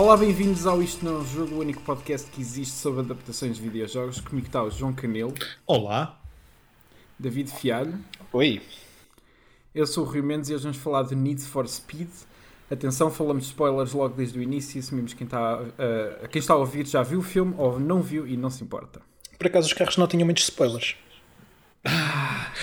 [0.00, 3.56] Olá, bem-vindos ao Isto Não é um Jogo, o único podcast que existe sobre adaptações
[3.56, 4.20] de videojogos.
[4.20, 5.34] Comigo está o João Canelo,
[5.66, 6.20] Olá.
[7.18, 7.98] David Fialho,
[8.32, 8.62] Oi.
[9.74, 12.10] eu sou o Rui Mendes e hoje vamos falar de Need for Speed.
[12.70, 16.38] Atenção, falamos de spoilers logo desde o início e assumimos que quem está, uh, quem
[16.38, 19.02] está a ouvir já viu o filme ou não viu e não se importa.
[19.36, 20.94] Por acaso os carros não tinham muitos spoilers.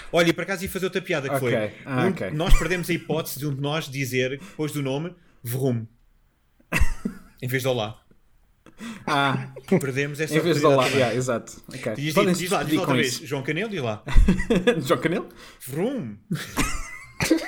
[0.10, 1.50] Olha, e por acaso ia fazer outra piada que Ok.
[1.50, 1.74] foi.
[1.86, 2.32] Ah, um- ok.
[2.32, 5.14] Nós perdemos a hipótese de um de nós dizer, depois do nome,
[5.44, 5.86] Vroom.
[7.42, 8.00] Em vez de Olá.
[9.08, 11.00] Ah, Perdemos essa em vez de oportunidade lá, também.
[11.00, 11.64] yeah, exato.
[11.74, 11.94] Ok.
[11.96, 13.08] Diz, Podem diz, diz lá, diz lá outra vez.
[13.14, 13.26] isso.
[13.26, 14.04] João Canelo, diz lá.
[14.86, 15.30] João Canelo?
[15.66, 16.16] Vroom.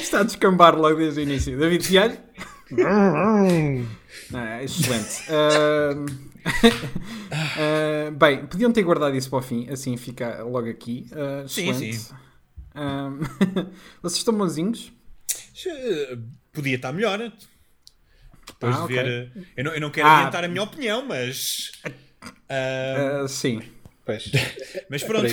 [0.00, 1.58] Está a descambar logo desde o início.
[1.58, 2.18] David Fialho?
[4.34, 5.24] Ah, excelente.
[5.28, 6.06] Ahm,
[7.32, 11.06] ah, bem, podiam ter guardado isso para o fim, assim fica logo aqui.
[11.48, 11.98] Sim, excelente.
[11.98, 12.14] sim.
[12.74, 13.20] Ahm,
[14.02, 14.92] vocês estão bonzinhos?
[16.52, 17.32] Podia estar melhor.
[18.46, 19.06] Depois Ah, de ver.
[19.06, 20.18] eh, Eu não, eu não quero Ah.
[20.18, 21.72] adiantar a minha opinião, mas.
[22.48, 23.60] ah, Ah, sim.
[24.04, 24.30] Pois.
[24.90, 25.28] mas por pronto.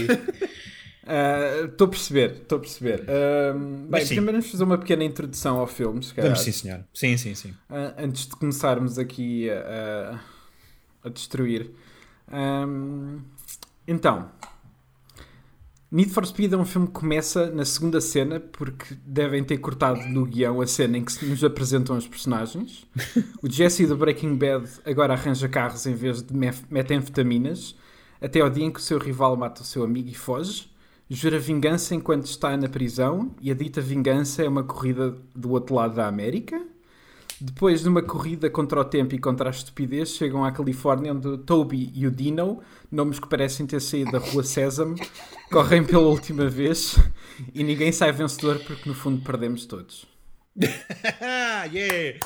[1.09, 3.05] Ah, Estou a perceber, estou a perceber.
[3.09, 6.31] Ahm, bem, primeiro vamos fazer uma pequena introdução ao filme, se calhar.
[6.31, 6.83] Vamos sim, senhor.
[6.93, 7.53] Sim, sim, sim.
[7.69, 10.19] Ah, antes de começarmos aqui a,
[11.03, 11.71] a, destruir.
[12.29, 13.19] Ahm,
[13.87, 14.29] então,
[15.89, 20.01] Need for Speed é um filme que começa na segunda cena porque devem ter cortado
[20.09, 22.85] no guião a cena em que se nos apresentam os personagens.
[23.41, 26.33] O Jesse do Breaking Bad agora arranja carros em vez de
[26.69, 27.73] metanfetaminas,
[28.19, 30.69] até ao dia em que o seu rival mata o seu amigo e foge.
[31.09, 35.73] Jura vingança enquanto está na prisão e a dita vingança é uma corrida do outro
[35.73, 36.61] lado da América.
[37.39, 41.27] Depois de uma corrida contra o tempo e contra a estupidez, chegam à Califórnia onde
[41.27, 42.61] o Toby e o Dino,
[42.91, 44.95] nomes que parecem ter saído da rua Sésamo,
[45.51, 46.97] correm pela última vez
[47.53, 50.07] e ninguém sai vencedor porque no fundo perdemos todos.
[51.71, 52.19] yeah!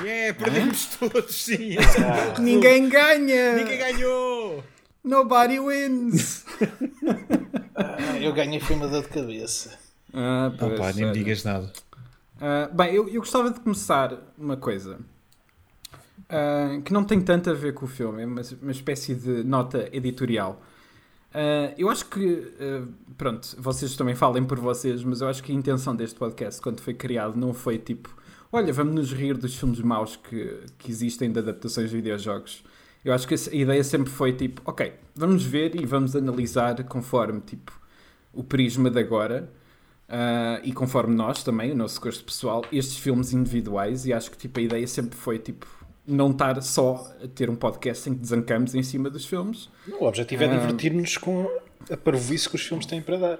[0.00, 1.76] Yeah, perdemos todos, sim.
[2.40, 3.54] Ninguém ganha!
[3.54, 4.64] Ninguém ganhou!
[5.04, 6.44] Nobody wins!
[7.76, 9.78] Ah, eu ganhei foi uma dor de cabeça.
[10.12, 11.72] Ah, pois, Opa, nem me digas nada.
[12.44, 14.98] Ah, bem, eu, eu gostava de começar uma coisa
[16.28, 19.44] ah, que não tem tanto a ver com o filme, é uma, uma espécie de
[19.44, 20.60] nota editorial.
[21.32, 22.52] Ah, eu acho que,
[23.16, 26.80] pronto, vocês também falem por vocês, mas eu acho que a intenção deste podcast, quando
[26.80, 28.12] foi criado, não foi tipo,
[28.50, 32.64] olha, vamos nos rir dos filmes maus que, que existem de adaptações de videojogos.
[33.04, 37.40] Eu acho que a ideia sempre foi tipo, ok, vamos ver e vamos analisar conforme
[37.40, 37.72] tipo
[38.32, 39.48] o prisma de agora.
[40.12, 44.36] Uh, e conforme nós também, o nosso gosto pessoal, estes filmes individuais, e acho que
[44.36, 45.66] tipo, a ideia sempre foi tipo
[46.06, 49.70] não estar só a ter um podcast em que desancamos em cima dos filmes.
[49.98, 50.56] O objetivo é Ah.
[50.58, 51.48] divertir-nos com
[51.90, 53.38] a parvoíce que os filmes têm para dar.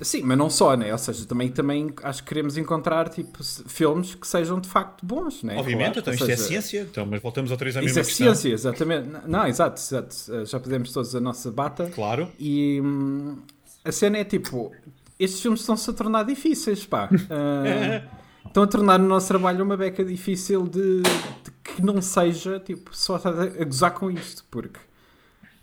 [0.00, 0.90] Sim, mas não só, né?
[0.90, 5.44] Ou seja, também, também acho que queremos encontrar tipo, filmes que sejam de facto bons,
[5.44, 5.56] né?
[5.56, 6.00] Obviamente, Claro.
[6.00, 8.34] então isto é seja, ciência, então, mas voltamos outra vez à Isso mesma é questão.
[8.34, 9.06] ciência, exatamente.
[9.08, 10.16] Não, Não, exato, exato.
[10.32, 11.86] Uh, Já podemos todos a nossa bata.
[11.94, 12.28] Claro.
[12.40, 13.36] E hum,
[13.84, 14.72] a cena é tipo:
[15.18, 17.08] estes filmes estão-se a tornar difíceis, pá.
[17.30, 18.02] Ah,
[18.46, 22.96] estão a tornar o nosso trabalho uma beca difícil de, de que não seja tipo
[22.96, 23.28] só a,
[23.60, 24.80] a gozar com isto, porque,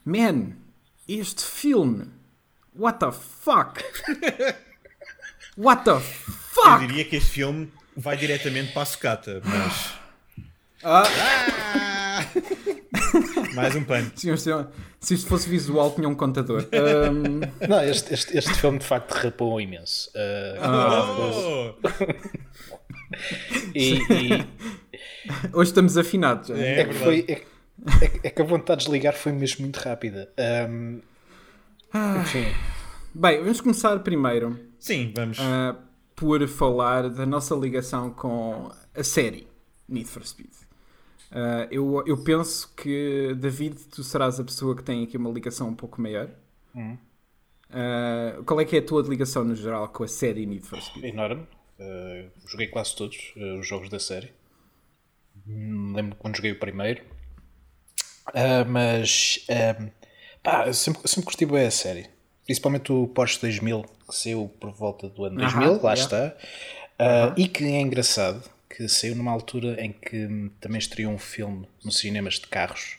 [0.06, 0.52] man,
[1.08, 2.08] este filme,
[2.78, 3.84] what the fuck?
[5.58, 6.80] What the Eu fuck?
[6.88, 9.94] diria que este filme vai diretamente para a sucata, mas.
[10.84, 11.04] Ah.
[11.04, 11.85] Ah!
[13.56, 14.12] Mais um pano.
[14.16, 14.68] Se, isto-
[15.00, 16.68] se isto fosse visual, tinha um contador.
[16.74, 20.12] Ahm, Não, este, este, este filme de facto rapou imenso.
[20.16, 21.76] Ah, Oh!
[23.74, 24.48] e, e
[25.54, 26.50] hoje estamos afinados.
[26.50, 29.78] É, é, que foi, é, é- é que a vontade de desligar foi mesmo muito
[29.78, 30.30] rápida.
[30.38, 31.00] Ahm,
[32.22, 32.46] enfim,
[33.14, 34.60] Bem, vamos começar primeiro.
[34.80, 35.38] Sim, vamos.
[35.40, 35.78] uh,
[36.16, 39.48] por falar da nossa ligação com a série
[39.88, 40.50] Need for Speed.
[41.32, 45.68] Uh, eu, eu penso que, David, tu serás a pessoa que tem aqui uma ligação
[45.70, 46.30] um pouco maior.
[46.76, 46.98] Hum.
[47.70, 50.82] Uh, qual é que é a tua ligação no geral com a série Need for
[50.82, 51.04] Speed?
[51.06, 51.46] enorme.
[51.78, 53.18] Ah, joguei quase todos
[53.60, 54.32] os jogos da série.
[55.46, 57.04] Hum, Lembro quando joguei o primeiro.
[58.68, 59.46] Mas
[60.42, 62.08] pá, sempre, sempre gostei bem a série.
[62.46, 66.02] Principalmente o Porsche 2000, que saiu por volta do ano Aham, 2000, lá yeah.
[66.02, 66.38] está.
[66.98, 68.42] Ah, E que é engraçado
[68.76, 72.98] que saiu numa altura em que hum, também estreou um filme nos cinemas de carros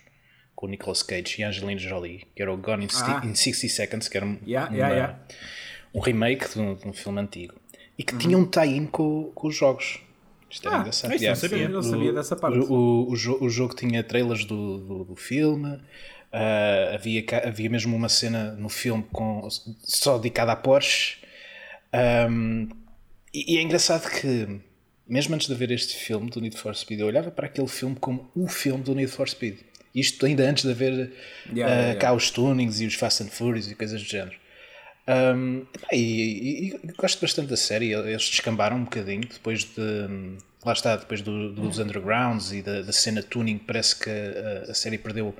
[0.55, 3.21] com o Nicolas Cage e Angelina Jolie, que era o Gone in, Ah.
[3.25, 5.19] in 60 Seconds, que era um, Yeah, uma- yeah, yeah.
[5.95, 7.55] um remake de um, de um filme antigo
[7.99, 10.01] e que tinha um tie-in com, com os jogos.
[10.51, 11.15] Isto era Ah, engraçado.
[11.15, 11.59] isso não sabia.
[11.65, 12.59] Eu não sabia dessa parte.
[12.59, 15.79] O, o, o, jo- o jogo tinha trailers do, do, do filme.
[16.33, 19.47] ah, havia, havia mesmo uma cena no filme com,
[19.83, 21.19] só dedicada à Porsche.
[21.93, 22.69] Ahm,
[23.35, 24.61] e, e é engraçado que
[25.09, 27.97] mesmo antes de ver este filme do Need for Speed, eu olhava para aquele filme
[28.01, 29.59] como o filme do Need for Speed.
[29.95, 32.01] Isto ainda antes de haver Yeah, uh, yeah, yeah.
[32.01, 34.37] cá os tunings e os Fast and Furious e coisas do género.
[35.09, 37.93] Um, e, e- e gosto bastante da série.
[37.93, 40.37] Eles descambaram um bocadinho depois de.
[40.65, 43.57] Lá está, depois do- dos undergrounds e da, da cena tuning.
[43.59, 45.33] Parece que a, a série perdeu,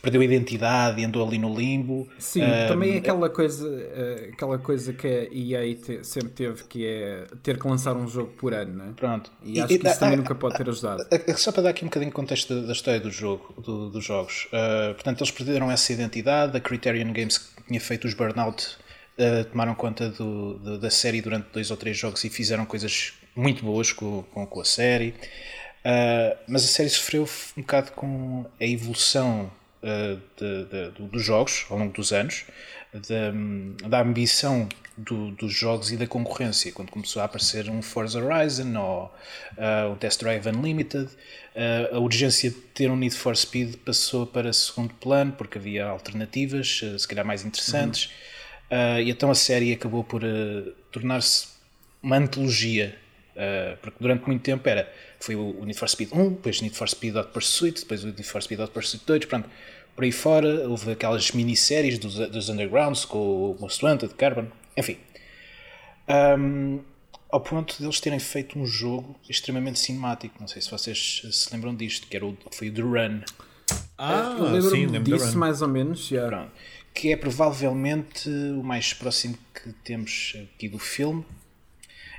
[0.00, 2.08] perdeu a identidade e andou ali no limbo.
[2.18, 6.64] Sim, Um, também é aquela coisa, eh, aquela coisa que a EA te- sempre teve,
[6.64, 8.92] que é ter que lançar um jogo por ano, né?
[8.96, 9.30] Pronto.
[9.42, 11.04] E acho que isso também nunca pode ter ajudado.
[11.10, 13.90] É Só para dar aqui um bocadinho de contexto da, da história do jogo, do-
[13.90, 14.46] dos jogos.
[14.46, 16.56] Uh, portanto, eles perderam essa identidade.
[16.56, 18.76] A Criterion Games, que tinha feito os Burnout,
[19.18, 23.12] uh, tomaram conta do- do- da série durante dois ou três jogos e fizeram coisas
[23.36, 25.14] muito boas com, com, com a série.
[25.84, 29.63] Uh, mas a série sofreu um bocado com a evolução uh,
[30.38, 32.44] de- de- do- dos jogos ao longo dos anos,
[32.92, 36.70] da, da ambição do- dos jogos e da concorrência.
[36.72, 39.14] Quando começou a aparecer um Forza Horizon ou
[39.58, 44.26] uh, um Test Drive Unlimited, uh, a urgência de ter um Need for Speed passou
[44.26, 48.10] para segundo plano porque havia alternativas, uh, se calhar mais interessantes.
[48.70, 50.22] Uh, e então a série acabou por
[50.90, 51.48] tornar-se
[52.02, 52.96] uma antologia.
[53.36, 54.90] Uh, porque durante muito tempo era
[55.20, 58.22] foi o Need for Speed 1, depois Need for Speed Hot Pursuit, depois o Need
[58.22, 59.48] for Speed Hot Pursuit 2, pronto,
[59.94, 63.18] por aí fora houve aquelas minisséries dos, dos Undergrounds com
[63.52, 64.98] o Most Wanted, Carbon, enfim.
[66.08, 66.80] Um,
[67.30, 71.52] ao ponto de eles terem feito um jogo extremamente cinemático, não sei se vocês se
[71.52, 73.20] lembram disto, que era o, foi o The Run,
[73.96, 76.26] Ah, Eu lembro-me sim, lembro disso mais ou menos, já.
[76.26, 76.52] Pronto.
[76.92, 81.24] que é provavelmente o mais próximo que temos aqui do filme.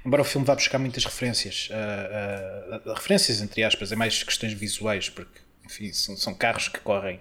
[0.05, 4.53] Embora o filme vá buscar muitas referências, ah, ah, referências entre aspas, é mais questões
[4.53, 7.19] visuais, porque enfim, são, são carros que correm.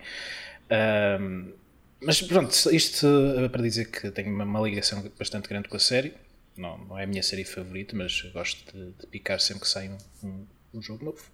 [2.01, 3.07] Mas pronto, isto
[3.39, 6.15] é para dizer que tenho uma, uma ligação bastante grande com a série.
[6.57, 9.89] Não, não é a minha série favorita, mas gosto de, de picar sempre que sai
[9.89, 11.25] um, um, um jogo novo.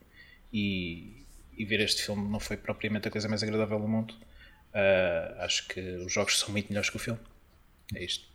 [0.52, 1.26] E,
[1.56, 4.14] e ver este filme não foi propriamente a coisa mais agradável do mundo.
[4.72, 7.20] Ah, acho que os jogos são muito melhores que o filme.
[7.94, 8.28] É isto.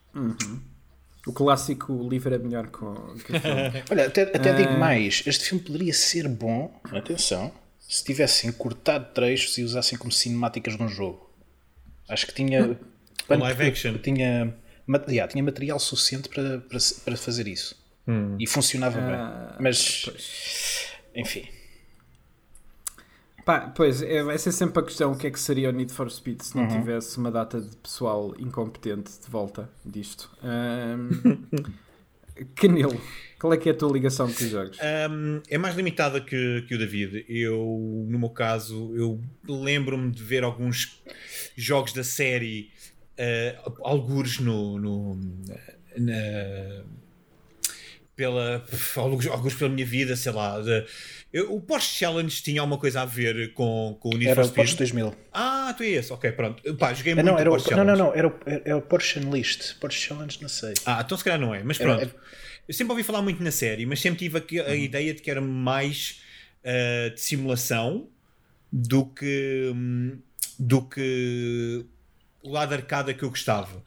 [1.25, 3.83] O clássico livro é melhor com, que o filme.
[3.89, 9.57] Olha, até, até digo mais: este filme poderia ser bom, atenção, se tivessem cortado trechos
[9.57, 11.30] e usassem como cinemáticas de um jogo.
[12.07, 12.80] Acho que tinha.
[13.27, 13.98] Live action.
[13.98, 14.56] Tinha,
[15.10, 17.75] yeah, tinha material suficiente para, para, para fazer isso.
[18.38, 19.63] E funcionava Ah, bem.
[19.63, 20.06] Mas,
[21.16, 21.48] enfim.
[23.45, 25.94] Pá, pois, é, vai ser sempre a questão o que é que seria o Need
[25.94, 26.80] for Speed se não Uhum.
[26.80, 30.31] tivesse uma data de pessoal incompetente de volta disto.
[32.56, 33.00] Canelo,
[33.39, 34.77] qual é que é a tua ligação com os jogos?
[35.09, 37.24] Um, é mais limitada que, que o David.
[37.30, 41.01] Eu, no meu caso, eu lembro-me de ver alguns
[41.56, 42.71] jogos da série,
[43.19, 45.15] uh, algures no, no-
[45.97, 46.83] na,
[48.15, 48.65] pela,
[48.95, 50.59] alguns, alguns pela minha vida, sei lá.
[50.62, 50.86] de-
[51.38, 54.52] eu- o Porsche Challenge tinha alguma coisa a ver com, com o Need Era for
[54.52, 54.92] o Porsche Speed?
[54.94, 55.16] 2000.
[55.34, 56.76] Ah, tu é esse, ok, pronto.
[56.76, 58.04] Pá, joguei muito não, o era o, Porsche não, não, Challenge.
[58.04, 59.76] não, era o, era o Porsche Unleashed.
[59.80, 60.74] Porsche Challenge, não sei.
[60.86, 62.16] Ah, então se calhar não é, mas Era- pronto.
[62.68, 65.30] Eu sempre ouvi falar muito na série, mas sempre tive aqui a ideia de que
[65.30, 66.21] era mais
[66.64, 68.07] ah, de simulação
[68.71, 70.18] do que hum,
[70.57, 71.86] do que
[72.42, 73.83] o lado arcada que eu gostava.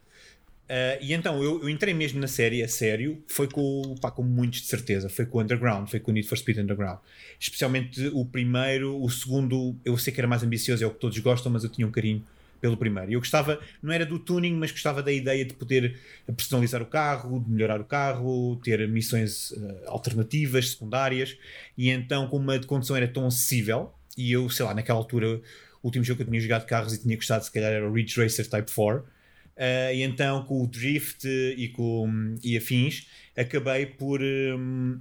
[0.69, 4.23] Ah, e então eu, eu entrei mesmo na série a sério, foi com, pá, com
[4.23, 6.99] muitos de certeza, foi com o Underground, foi com o Need for Speed Underground.
[7.41, 11.19] Especialmente o primeiro, o segundo, eu sei que era mais ambicioso, é o que todos
[11.19, 12.23] gostam, mas eu tinha um carinho
[12.61, 13.13] pelo primeiro.
[13.13, 15.97] Eu gostava, não era do tuning, mas gostava da ideia de poder
[16.37, 21.37] personalizar o carro, de melhorar o carro, ter missões eh, alternativas, secundárias,
[21.77, 25.41] e então, como a condução era tão acessível, e eu, sei lá, naquela altura,
[25.81, 27.89] o último jogo que eu tinha jogado de carros e tinha gostado, se calhar, era
[27.89, 29.05] o Ridge Racer Type 4.
[29.59, 34.21] Eh, e então, com o Drift e, com, e afins, acabei por.
[34.23, 35.01] hum,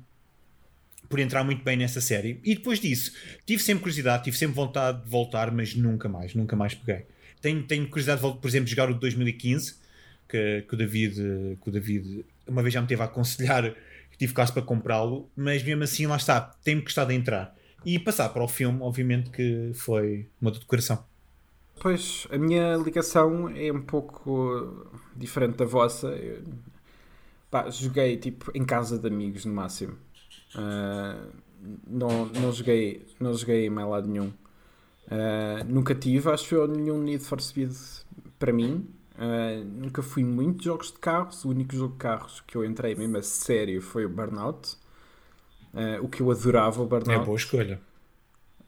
[1.08, 2.42] por entrar muito bem nessa série.
[2.44, 3.14] E depois disso,
[3.46, 7.06] tive sempre curiosidade, tive sempre vontade de voltar, mas nunca mais, nunca mais peguei.
[7.42, 9.76] Tenho, tenho curiosidade de, por exemplo, jogar o de 2015,
[10.28, 11.16] que, que, o David,
[11.62, 13.74] que o David uma vez já me teve a aconselhar
[14.12, 17.56] que tive caso para comprá-lo, mas mesmo assim, lá está, tenho gostado de entrar.
[17.86, 21.06] E passar para o filme, obviamente que foi uma de coração.
[21.80, 26.08] Pois, a minha ligação é um pouco diferente da vossa.
[26.10, 26.44] Eu,
[27.52, 29.98] pá, joguei tipo em casa de amigos no máximo.
[30.56, 31.28] Ah,
[31.88, 34.34] não, não, joguei, não joguei em mais lado nenhum.
[35.10, 37.72] Ah, nunca tive, acho eu, nenhum Need for Speed
[38.40, 38.88] para mim.
[39.18, 41.46] Ah, nunca fui muito jogos de carros.
[41.46, 44.78] O único jogo de carros que eu entrei mesmo a sério foi o Burnout.
[46.02, 47.26] O que eu adorava, o É Burnout.
[47.26, 47.80] boa escolha.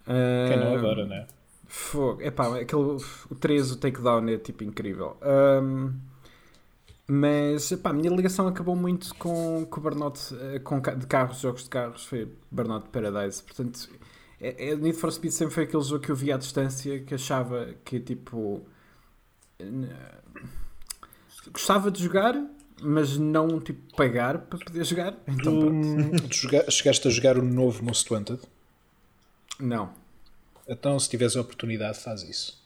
[0.05, 1.27] Quem não agora, né?
[1.71, 2.21] Fogo.
[2.21, 2.81] Epá, aquele,
[3.29, 5.15] o 3, o takedown é tipo incrível.
[5.21, 5.93] Ahm,
[7.07, 11.39] Mas pá, a minha ligação acabou muito com, com o Burnout eh, com, de carros,
[11.39, 13.41] jogos de carros, foi Burnout Paradise.
[13.43, 13.87] Portanto,
[14.41, 17.13] é, é, Need for Speed sempre foi aquele jogo que eu via à distância que
[17.15, 18.61] achava que tipo.
[21.51, 22.35] Gostava de jogar,
[22.81, 25.15] mas não tipo pagar para poder jogar.
[25.27, 26.23] Então Tu, pronto.
[26.29, 28.39] tu joga- chegaste a jogar o novo Most Wanted?
[29.59, 29.89] Não.
[30.69, 32.63] Então, se tiveres a oportunidade, faz isso.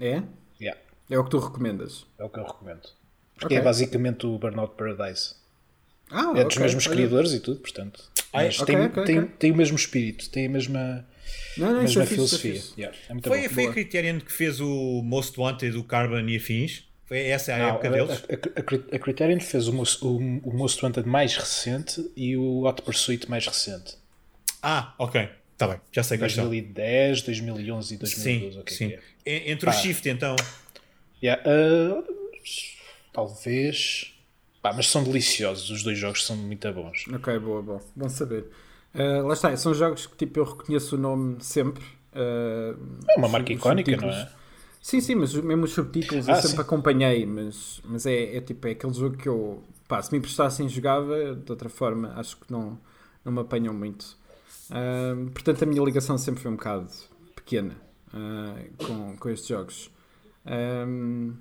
[0.00, 0.22] É?
[0.60, 0.80] Yeah,
[1.10, 2.06] É o que tu recomendas.
[2.18, 2.88] é o que eu recomendo.
[3.34, 3.58] Porque Ok.
[3.58, 5.34] é basicamente o Burnout Paradise.
[6.10, 6.62] Ah, É dos ok.
[6.62, 8.02] mesmos criadores e tudo, portanto.
[8.32, 8.46] Ah, é?
[8.46, 11.04] Mas Ok, tem, tem, tem o mesmo espírito, tem a mesma,
[11.56, 12.54] Não, não, isso mesma é fixe, é filosofia.
[12.54, 12.74] fixe.
[12.80, 13.54] Yeah, é muito Foi, bom.
[13.54, 13.72] foi a.
[13.72, 16.84] Criterion que fez o Most Wanted, o Carbon e afins?
[17.06, 18.10] Foi essa a Não, época a, deles?
[18.10, 22.64] a- a- a Criterion fez o Most, o, o Most Wanted mais recente e o
[22.64, 23.96] Hot Pursuit mais recente.
[24.62, 25.28] Ah, ok.
[25.60, 26.44] Está bem, já sei quais são.
[26.44, 28.54] 2010, 2011 e 2012.
[28.54, 28.92] Sim, o que é sim.
[28.94, 29.00] é?
[29.26, 29.78] En- Entre o Pá.
[29.78, 30.34] Shift, então.
[31.22, 32.02] Yeah, uh,
[33.12, 34.14] talvez.
[34.62, 37.04] Pá, mas são deliciosos, os dois jogos são muito bons.
[37.12, 37.80] Ok, boa, boa.
[37.94, 38.46] Bom saber.
[38.94, 41.84] Uh, lá está, são jogos que tipo, eu reconheço o nome sempre.
[42.14, 42.78] uh,
[43.10, 44.28] É uma marca os icónica, não é?
[44.80, 46.62] Sim, sim, mas mesmo os subtítulos eu Ah, sempre sim.
[46.62, 50.66] acompanhei, mas, mas é, é tipo é aquele jogo que eu, pá, se me emprestassem
[50.70, 52.78] jogava, de outra forma acho que não,
[53.22, 54.18] não me apanham muito.
[54.70, 56.88] Uh, portanto, a minha ligação sempre foi um bocado
[57.34, 57.76] pequena
[58.14, 59.90] uh, com, com estes jogos.
[60.46, 61.34] Um,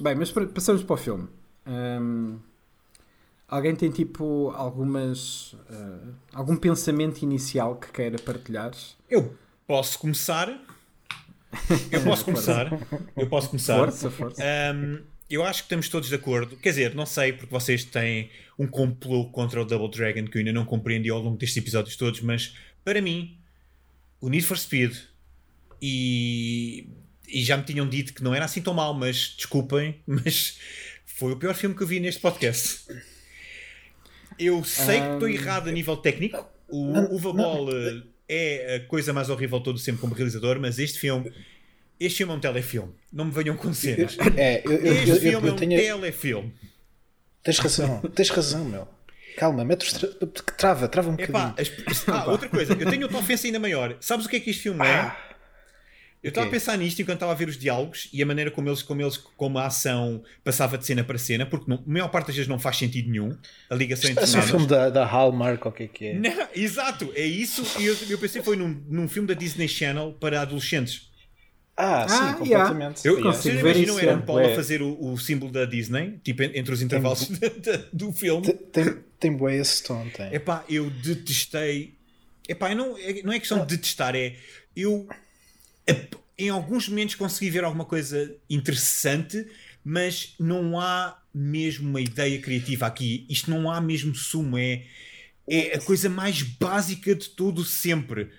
[0.00, 1.28] bem, mas passamos para o filme.
[1.66, 2.38] Um,
[3.48, 8.72] alguém tem tipo algumas uh, algum pensamento inicial que queira partilhar?
[9.10, 9.34] Eu
[9.66, 10.48] posso começar.
[11.90, 12.70] Eu posso começar.
[13.16, 13.78] Eu posso começar.
[13.78, 14.42] Força, força.
[14.74, 16.56] Um, eu acho que estamos todos de acordo.
[16.56, 20.40] Quer dizer, não sei, porque vocês têm um complô contra o Double Dragon que eu
[20.40, 22.54] ainda não compreendi ao longo destes episódios todos, mas
[22.86, 23.36] para mim,
[24.20, 24.94] o Need for Speed
[25.82, 26.88] e,
[27.26, 30.60] e já me tinham dito que não era assim tão mal, mas desculpem, mas
[31.04, 32.86] foi o pior filme que eu vi neste podcast.
[34.38, 36.48] Eu sei que estou errado a nível técnico.
[36.68, 41.00] O Uva Ball eh, é a coisa mais horrível todo sempre como realizador, mas este
[41.00, 41.32] filme,
[41.98, 42.94] este filme é um telefilme.
[43.12, 44.16] Não me venham com cenas.
[44.36, 45.76] É, eu, eu, Este eu, filme é um tenho.
[45.80, 46.54] telefilme.
[47.42, 48.95] Tens razão, tens razão, meu.
[49.36, 50.08] Calma, mete os tra...
[50.56, 51.86] trava, trava um Epá, bocadinho.
[51.88, 53.96] as- ah, outra coisa, eu tenho outra ofensa ainda maior.
[54.00, 54.90] Sabes o que é que este filme é?
[54.94, 55.16] Ah,
[56.22, 56.56] Eu estava a quê?
[56.56, 59.16] pensar nisto enquanto estava a ver os diálogos e a maneira como eles, como eles,
[59.16, 62.48] como a ação passava de cena para cena, porque não, a maior parte das vezes
[62.48, 63.36] não faz sentido nenhum
[63.70, 64.50] a ligação entre um cenas.
[64.50, 66.14] filme da, da Hallmark, o que é que é?
[66.14, 67.62] Não, exato, é isso.
[67.80, 71.10] E eu, eu pensei foi num, num filme da Disney Channel para adolescentes.
[71.76, 73.04] Ah, sim, Ah, completamente.
[73.06, 73.22] Eu Yeah.
[73.36, 74.26] consigo Vocês ver imaginam isso, Aaron é.
[74.26, 77.28] Paul a fazer o, o símbolo da Disney, tipo en- entre os intervalos
[77.60, 78.42] da- do filme?
[78.46, 80.34] Tem, tem, tem bué esse tom, tem.
[80.34, 81.94] Epá, eu detestei.
[82.48, 84.36] Epá, eu não, é- não é questão de detestar, é.
[84.74, 85.06] Eu.
[86.38, 89.46] Em alguns momentos consegui ver alguma coisa interessante,
[89.84, 93.26] mas não há mesmo uma ideia criativa aqui.
[93.28, 94.82] Isto não há mesmo sumo, é.
[95.48, 98.30] É a coisa mais básica de tudo sempre.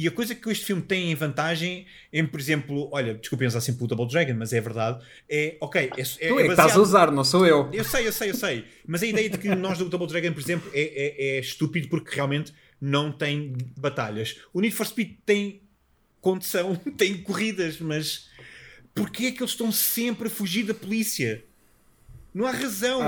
[0.00, 3.60] E a coisa que este filme tem em vantagem, em, por exemplo, olha, desculpem usar
[3.60, 6.76] sempre o Double Dragon, mas é verdade, é, ok, é, é, Tu é que estás
[6.76, 7.68] a usar, não sou eu.
[7.72, 8.64] eu sei, eu sei, eu sei.
[8.86, 11.88] Mas a ideia de que nós do Double Dragon, por exemplo, é, é, é estúpido
[11.88, 14.36] porque realmente não tem batalhas.
[14.52, 15.62] O Need for Speed tem
[16.20, 18.28] condição, tem corridas, mas
[18.94, 21.44] porquê é que eles estão sempre a fugir da polícia?
[22.32, 23.00] Não há razão.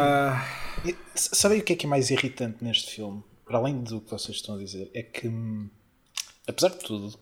[1.15, 3.23] S- Sabem o que é que é mais irritante neste filme?
[3.47, 5.69] Para além do que vocês estão a dizer, é que, hum,
[6.51, 7.19] apesar de tudo,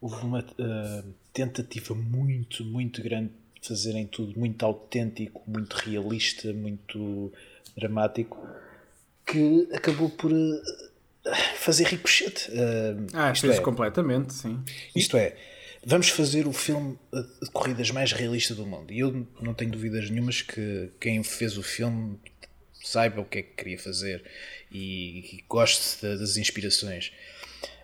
[0.00, 3.30] houve uma ah, tentativa muito, muito grande
[3.60, 7.32] de fazerem tudo muito autêntico, muito realista, muito
[7.76, 8.38] dramático,
[9.26, 12.50] que acabou por ah, fazer ricochete.
[13.12, 14.62] Ah, ah isto, fez é, completamente, sim.
[14.94, 15.36] isto é,
[15.84, 16.98] vamos fazer o filme
[17.42, 18.92] de corridas mais realista do mundo.
[18.92, 22.18] E eu não tenho dúvidas nenhumas que quem fez o filme
[22.82, 24.24] saiba o que é que queria fazer
[24.70, 27.12] e, e goste da- das inspirações.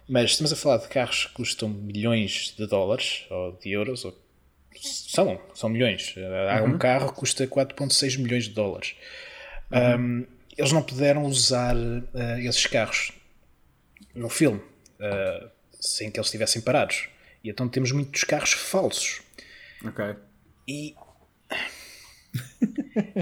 [0.08, 4.14] Mas estamos a falar de carros que custam milhões de dólares ou de euros, ou,
[4.76, 6.14] são, são milhões.
[6.50, 8.94] Há um carro que custa 4,6 milhões de dólares.
[9.70, 13.12] Um, eles não puderam usar uh, esses carros
[14.14, 17.08] no filme uh, sem que eles estivessem parados.
[17.42, 19.22] E então temos muitos carros falsos.
[19.84, 20.16] Ok.
[20.68, 20.94] E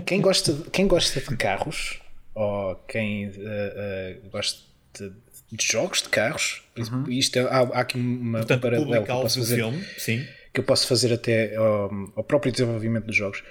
[0.06, 2.00] quem gosta, de, quem gosta de carros
[2.34, 4.60] ou quem uh, gosta
[4.94, 5.12] de,
[5.52, 6.62] de jogos de carros,
[7.08, 9.84] isto é- há, há aqui uma um Portanto, o paralelo que eu, posso fazer, filme,
[9.98, 10.26] sim.
[10.52, 13.44] que eu posso fazer até ao, ao próprio desenvolvimento dos jogos.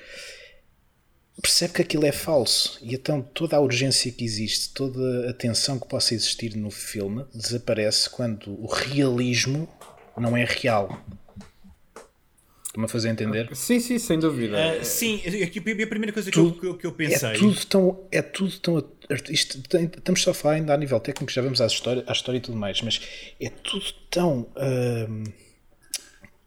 [1.40, 5.80] Percebe que aquilo é falso e então toda a urgência que existe, toda a tensão
[5.80, 9.70] que possa existir no filme desaparece quando o realismo
[10.18, 11.04] não é real.
[12.66, 13.54] Estou-me a fazer entender?
[13.54, 14.56] Sim, sim, sem dúvida.
[14.80, 17.32] Uh, sim, aqui, a primeira coisa que, eu, que, eu, que eu pensei.
[17.32, 18.08] É tudo tão.
[18.10, 18.92] É tudo tão
[19.30, 22.12] isto, tem, estamos só a falar ainda a nível técnico, já vamos à história, à
[22.12, 23.02] história e tudo mais, mas
[23.40, 24.48] é tudo tão.
[24.58, 25.24] Hum,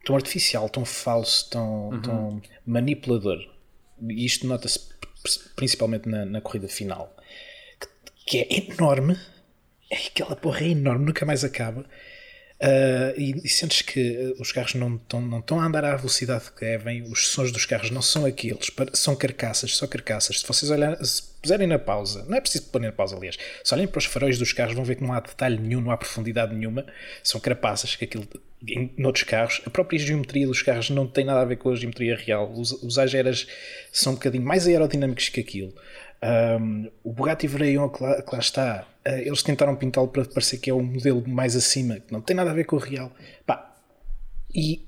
[0.05, 2.03] tão artificial, tão falso, tão, uhum.
[2.03, 3.39] tão manipulador.
[4.09, 4.79] E isto nota-se
[5.57, 7.17] principalmente na, na corrida final,
[7.81, 7.89] que,
[8.27, 9.19] que, é enorme.
[9.91, 11.85] É, aquela porra é enorme, nunca mais acaba.
[12.61, 16.51] Uh, e, e, sentes que os carros não estão, não estão a andar à velocidade
[16.53, 20.41] que devem, os sons dos carros não são aqueles, são carcaças, só carcaças.
[20.41, 23.75] Se vocês olharem, se puserem na pausa, não é preciso pôr na pausa, aliás, se
[23.75, 25.97] olhem para os faróis dos carros, vão ver que não há detalhe nenhum, não há
[25.97, 26.87] profundidade nenhuma,
[27.23, 28.27] são carapaças que aquilo
[28.69, 29.61] em, noutros carros.
[29.67, 32.53] A própria geometria dos carros não tem nada a ver com a geometria real.
[32.53, 33.47] Os, os Ageras
[33.93, 35.75] são um bocadinho mais aerodinâmicos que aquilo.
[36.23, 40.71] Um, o Bugatti Veyron que lá, que lá está, eles tentaram pintá-lo para parecer que
[40.71, 43.13] é um modelo mais acima, que não tem nada a ver com o real.
[43.47, 43.77] Pá,
[44.55, 44.87] e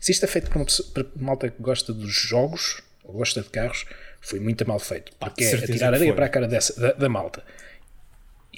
[0.00, 3.14] se isto é feito para uma, pessoa, para uma malta que gosta dos jogos, ou
[3.14, 3.86] gosta de carros,
[4.20, 5.12] foi muito mal feito.
[5.18, 7.42] Porque é tirar areia para a cara dessa, da, da malta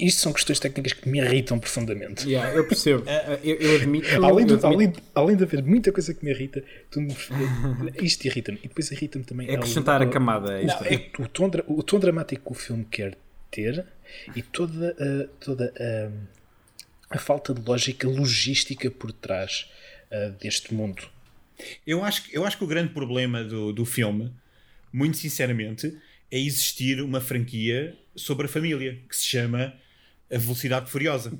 [0.00, 2.26] isto são questões técnicas que me irritam profundamente.
[2.26, 3.04] Yeah, eu percebo.
[3.10, 4.24] Eh, eu, eu, admito.
[4.24, 4.66] além, de, admito...
[4.66, 6.62] Além, além, de haver muita coisa que me irrita,
[8.00, 8.58] isto irrita-me.
[8.62, 9.50] E depois irrita-me também.
[9.50, 10.62] É acrescentar a, a camada.
[10.62, 13.16] Não, é o, tom, o tom dramático que o filme quer
[13.50, 13.84] ter
[14.34, 19.70] e toda, a, toda a, a falta de lógica logística por trás
[20.10, 21.02] uh, deste mundo.
[21.86, 24.32] Eu acho, eu acho que o grande problema do, do filme,
[24.92, 25.96] muito sinceramente,
[26.30, 29.74] é existir uma franquia sobre a família que se chama
[30.32, 31.32] a Velocidade Furiosa.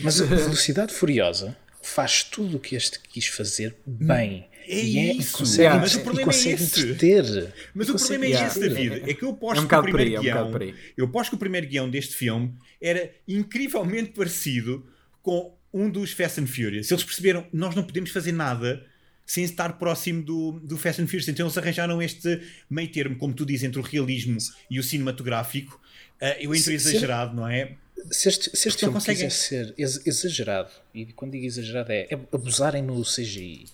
[0.00, 4.48] Mas a Velocidade Furiosa faz tudo o que este quis fazer bem.
[4.70, 5.80] É isso, é, consegue, yeah.
[5.80, 6.52] mas o problema é esse.
[6.52, 7.54] Entreter.
[7.74, 9.10] Mas o problema é esse, David.
[9.10, 11.30] É que eu posto é um que o primeiro aí, é um guião, eu posto
[11.30, 14.86] que o primeiro guião deste filme era incrivelmente parecido
[15.22, 16.90] com um dos Fast and Furious.
[16.90, 18.84] Eles perceberam, nós não podemos fazer nada
[19.24, 21.28] sem estar próximo do, do Fast and Furious.
[21.28, 24.38] Então eles arranjaram este meio termo, como tu dizes, entre o realismo
[24.70, 25.80] e o cinematográfico.
[26.20, 27.76] Uh, eu entro exagerado, não é?
[28.10, 29.16] Se este, se este filme consegue...
[29.16, 33.66] quiser ser exagerado, e quando digo exagerado é, é abusarem no CGI,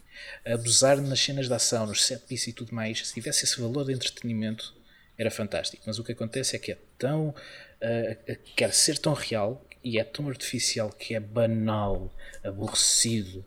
[0.45, 3.85] abusar nas cenas de ação, nos set pieces e tudo mais, se tivesse esse valor
[3.85, 4.75] de entretenimento,
[5.17, 5.83] era fantástico.
[5.87, 7.29] Mas o que acontece é que é tão.
[7.29, 13.45] Uh, quer ser tão real e é tão artificial que é banal, aborrecido,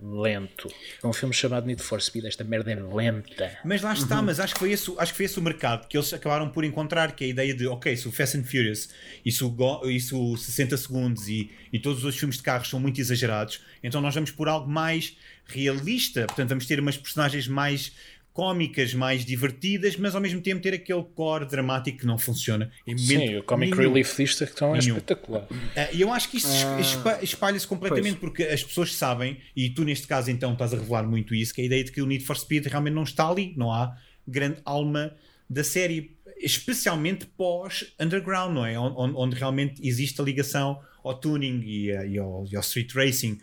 [0.00, 0.68] lento.
[1.02, 3.58] É um filme chamado Need for Speed, esta merda é lenta.
[3.64, 4.24] Mas lá está, uhum.
[4.24, 6.64] mas acho que, foi esse, acho que foi esse o mercado que eles acabaram por
[6.64, 8.88] encontrar, que é a ideia de, ok, se o Fast and Furious
[9.24, 12.68] e se o, e se o 60 segundos e, e todos os filmes de carros
[12.68, 17.46] são muito exagerados, então nós vamos por algo mais realista, portanto vamos ter umas personagens
[17.46, 17.92] mais
[18.36, 22.70] cómicas mais divertidas, mas ao mesmo tempo ter aquele core dramático que não funciona.
[22.98, 23.94] Sim, o comic nenhum.
[23.94, 25.48] relief disto é tão é espetacular.
[25.74, 28.20] Ah, e eu acho que isso uh, espalha-se completamente pois.
[28.20, 31.62] porque as pessoas sabem, e tu neste caso então estás a revelar muito isso, que
[31.62, 33.96] é a ideia de que o Need for Speed realmente não está ali, não há
[34.28, 35.14] grande alma
[35.48, 38.78] da série, especialmente pós-underground, não é?
[38.78, 43.38] Onde, onde, realmente existe a ligação ao tuning e, e, ao, e ao street racing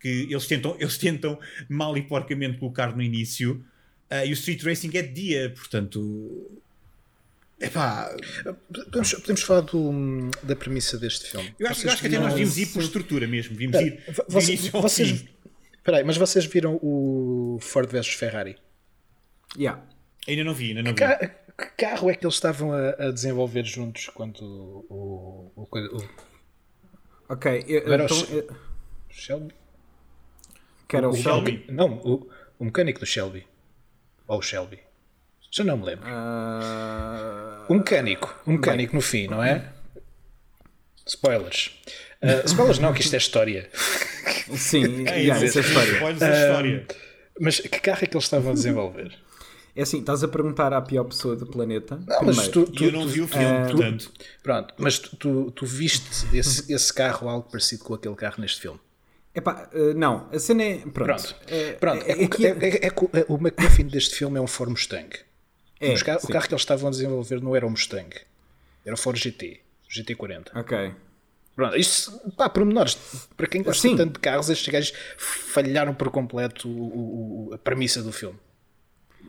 [0.00, 3.62] que eles tentam, eles tentam mal e porcamente colocar no início
[4.10, 6.50] Uh, e o Street Racing é de dia, portanto.
[7.60, 8.14] Epá.
[8.64, 11.54] Podemos, podemos falar do, da premissa deste filme.
[11.58, 13.52] Eu acho, eu acho que até nós devíamos ir por estrutura mesmo.
[13.52, 15.24] Devíamos é, ir você, vocês,
[15.88, 18.58] Peraí, mas vocês viram o Ford vs Ferrari?
[19.56, 19.82] Yeah.
[20.28, 20.96] Ainda não vi, ainda não vi.
[20.96, 25.50] Que, que carro é que eles estavam a, a desenvolver juntos quando o.
[25.56, 26.08] o, o, o
[27.30, 28.54] ok, eu, era então, o
[29.08, 29.54] Shelby?
[30.86, 31.64] Que era o, o Shelby?
[31.70, 33.46] Não, o, o mecânico do Shelby.
[34.28, 34.78] Ou o Shelby?
[35.50, 36.06] Já não me lembro.
[36.06, 37.72] Uh...
[37.72, 38.34] Um mecânico.
[38.46, 39.72] Um mecânico Bem, no fim, não é?
[41.06, 41.72] Spoilers.
[42.22, 43.70] Uh, spoilers não, que isto é história.
[44.54, 45.92] Sim, é, yeah, isso é história.
[45.92, 46.86] Spoilers é história.
[46.90, 46.94] Uh,
[47.40, 49.16] mas que carro é que eles estavam a desenvolver?
[49.74, 51.98] É assim, estás a perguntar à pior pessoa do planeta.
[52.06, 54.12] Não, mas tu, tu, eu não vi o filme, uh, portanto.
[54.42, 58.80] Pronto, mas tu, tu, viste esse, esse carro algo parecido com aquele carro neste filme?
[59.38, 60.78] Epá, uh, não, a cena é.
[60.78, 60.92] Pronto.
[60.92, 61.36] Pronto.
[61.46, 62.04] É, pronto.
[62.04, 65.16] É, é, é, é, o McMuffin deste filme é um Ford Mustang.
[65.80, 68.10] É, o carro que eles estavam a desenvolver não era o Mustang,
[68.84, 70.48] era o Ford GT, o GT40.
[70.56, 70.92] Ok.
[71.54, 72.98] Pronto, isto, pá, pormenores.
[73.36, 73.96] Para quem gosta Sim.
[73.96, 78.38] tanto de carros, estes gajos falharam por completo o, o, a premissa do filme.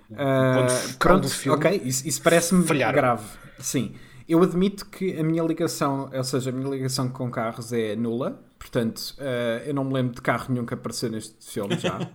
[0.10, 3.26] Uh, pronto, do filme, ok, isso, isso parece-me grave.
[3.60, 3.94] Sim,
[4.28, 8.44] eu admito que a minha ligação, ou seja, a minha ligação com carros é nula.
[8.60, 11.98] Portanto, uh, eu não me lembro de carro nenhum que apareceu neste filme já.
[11.98, 12.10] uh,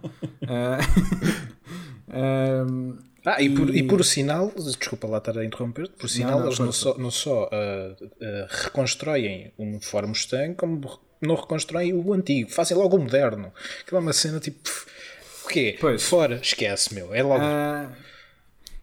[3.24, 3.54] ah, e, e...
[3.54, 6.72] Por, e por sinal, desculpa lá estar a interromper, por sinal, não, não, eles não
[6.72, 8.10] só, não só uh,
[8.48, 10.80] reconstroem um Ford Mustang, como
[11.20, 13.52] não reconstroem o antigo, fazem logo o moderno.
[13.86, 14.70] Que é uma cena tipo.
[15.50, 15.76] quê?
[15.80, 16.02] Pois.
[16.04, 17.14] Fora, esquece, meu.
[17.14, 17.42] É logo.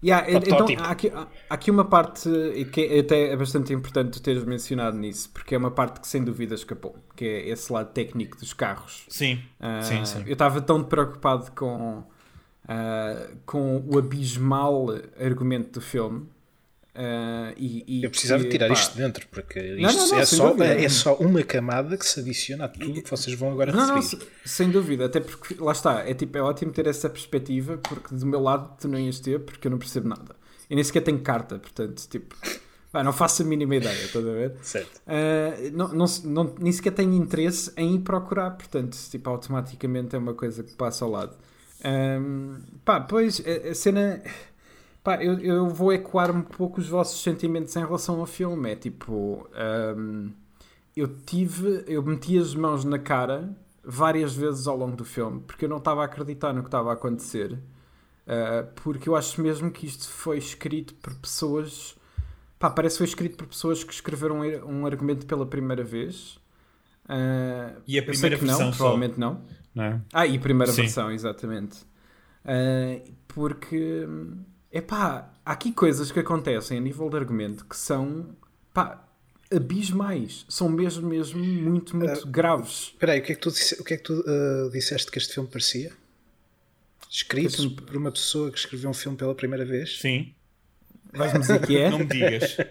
[0.09, 0.81] Ah, yeah, então, Protótipo.
[0.83, 2.29] há aqui, há aqui uma parte
[2.73, 6.23] que é, até é bastante importante teres mencionado nisso, porque é uma parte que sem
[6.23, 9.05] dúvida escapou, que é esse lado técnico dos carros.
[9.09, 10.23] Sim, Ah, sim, sim.
[10.25, 12.03] Eu estava tão preocupado com,
[12.67, 14.87] ah, com o abismal
[15.19, 16.27] argumento do filme.
[16.93, 20.07] Ah, e, e Eu precisava que, tirar pá, isto de dentro, porque Não, isto não,
[20.09, 20.65] não, é, sem só, dúvida.
[20.65, 23.95] é só uma camada que se adiciona a tudo que vocês vão agora Não, não,
[23.95, 24.23] referir.
[24.43, 28.13] se- sem dúvida, até porque lá está, é tipo, é ótimo ter essa perspectiva, porque
[28.13, 30.35] do meu lado tu não ias ter, porque eu não percebo nada.
[30.69, 32.35] Eu nem sequer tenho carta, portanto, tipo,
[32.91, 34.55] pá, não faço a mínima ideia, estás a ver?
[34.61, 35.01] Certo.
[35.07, 40.19] Ah, não, não, não- nem sequer tenho interesse em ir procurar, portanto, tipo, automaticamente é
[40.19, 41.35] uma coisa que passa ao lado.
[41.83, 44.21] Ahm, pá, pois, a, a cena.
[45.03, 48.71] Pá, eu, eu vou ecoar um pouco os vossos sentimentos em relação ao filme.
[48.71, 49.47] É tipo.
[49.55, 50.29] ahm,
[50.95, 51.83] eu tive.
[51.87, 55.77] Eu meti as mãos na cara várias vezes ao longo do filme porque eu não
[55.77, 57.57] estava a acreditar no que estava a acontecer.
[58.27, 61.95] Ah, porque eu acho mesmo que isto foi escrito por pessoas.
[62.59, 66.39] Pá, parece que foi escrito por pessoas que escreveram um argumento pela primeira vez.
[67.07, 68.77] Ah, E a primeira que não, versão só.
[68.77, 69.41] provavelmente não.
[69.73, 70.01] Não é?
[70.13, 70.83] Ah, e a primeira Sim.
[70.83, 71.79] versão, exatamente.
[72.45, 74.07] Ah, porque,
[74.71, 78.35] epá, há aqui coisas que acontecem a nível de argumento que são,
[78.73, 79.07] pá,
[79.53, 80.45] abismais.
[80.49, 82.89] São mesmo, mesmo muito, muito graves.
[82.93, 85.11] Espera aí, o que é que tu, disse- o que é que tu ah, disseste
[85.11, 85.91] que este filme parecia?
[87.09, 89.99] Escrito Parece-me- por uma pessoa que escreveu um filme pela primeira vez?
[89.99, 90.33] Sim.
[91.13, 91.89] Vais-me dizer que é?
[91.89, 92.55] Não me digas.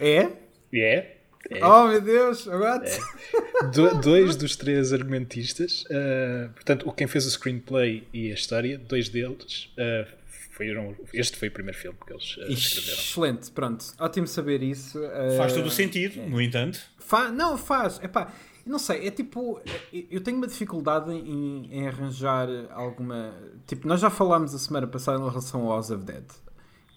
[0.00, 0.30] É?
[0.72, 1.17] É.
[1.62, 2.84] Oh, meu Deus, agora...
[3.72, 8.78] Do- dois dos três argumentistas, ah, portanto, o quem fez o screenplay e a história,
[8.78, 10.06] dois deles ah,
[10.52, 10.94] foram.
[11.12, 12.98] Este foi o primeiro filme que eles ah, escreveram.
[12.98, 13.84] Excelente, pronto.
[13.98, 15.00] Ótimo saber isso.
[15.36, 16.80] Faz Ah, todo o sentido, no entanto.
[16.98, 17.98] Fa não, faz.
[18.02, 18.32] Epá,
[18.66, 19.60] não sei, é tipo.
[19.92, 23.32] é- Eu tenho uma dificuldade em, em arranjar alguma.
[23.66, 26.24] Tipo, nós já falámos a semana passada em relação ao House of Dead,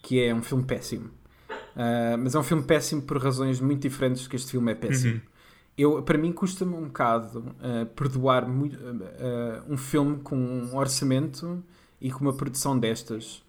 [0.02, 1.10] que é um filme péssimo.
[1.76, 5.20] Ah, mas é um filme péssimo por razões muito diferentes que este filme é péssimo.
[5.76, 11.62] Eu, para mim, custa-me um bocado ah, perdoar muito, ah, um filme com um orçamento
[12.00, 13.42] e com uma produção destas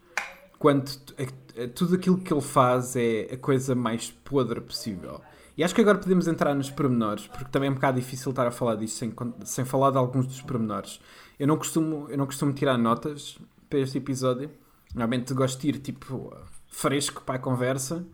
[0.58, 5.20] quando a- a- tudo aquilo que ele faz é a coisa mais podre possível.
[5.56, 8.46] E acho que agora podemos entrar nos pormenores, porque também é um bocado difícil estar
[8.46, 9.12] a falar disto sem,
[9.44, 11.00] sem falar de alguns dos pormenores.
[11.38, 14.50] Eu não costumo, eu não costumo tirar notas para este episódio.
[14.94, 16.32] Normalmente gosto de ir tipo
[16.68, 18.04] fresco para a conversa.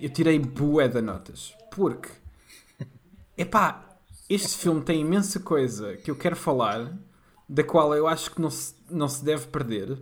[0.00, 1.54] Eu tirei bué de notas.
[1.70, 2.08] Porque,
[3.36, 6.96] epá, este filme tem imensa coisa que eu quero falar,
[7.48, 9.98] da qual eu acho que não se, não se deve perder,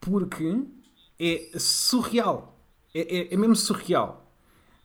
[0.00, 0.64] porque
[1.18, 2.58] é surreal.
[2.94, 4.28] É, é, é mesmo surreal.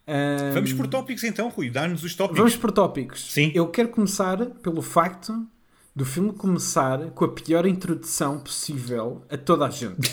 [0.06, 1.69] Ahm, Vamos por tópicos então, Rui.
[1.69, 2.38] Dá-nos os tópicos.
[2.38, 3.32] Vamos por tópicos.
[3.32, 3.52] Sim.
[3.56, 5.47] Eu quero começar pelo facto
[5.95, 10.10] do filme começar com a pior introdução possível a toda a gente.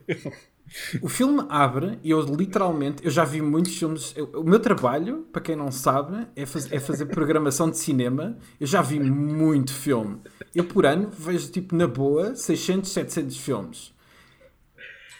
[1.00, 4.12] o filme abre e eu literalmente, eu já vi muitos filmes.
[4.16, 8.36] eu- o meu trabalho, para quem não sabe, é, faz- é fazer programação de cinema.
[8.58, 10.18] Eu já vi muito filme.
[10.54, 13.92] Eu por ano vejo tipo na boa 600, 700 filmes.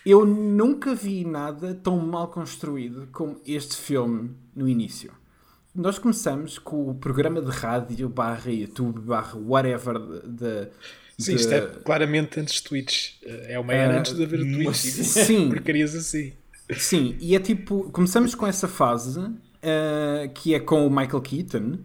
[0.04, 5.12] Eu nunca vi nada tão mal construído como este filme no início.
[5.74, 10.68] Nós começamos com o programa de rádio barra YouTube barra whatever de, de-
[11.18, 13.14] Sim, isto é claramente antes de Twitch.
[13.24, 14.74] É uma era Ah, antes de haver o Twitch.
[14.76, 15.48] sim.
[15.50, 16.32] Porcarias assim.
[16.76, 19.20] Sim, e é tipo, começamos com essa fase
[19.62, 21.78] ah, que é com o Michael Keaton,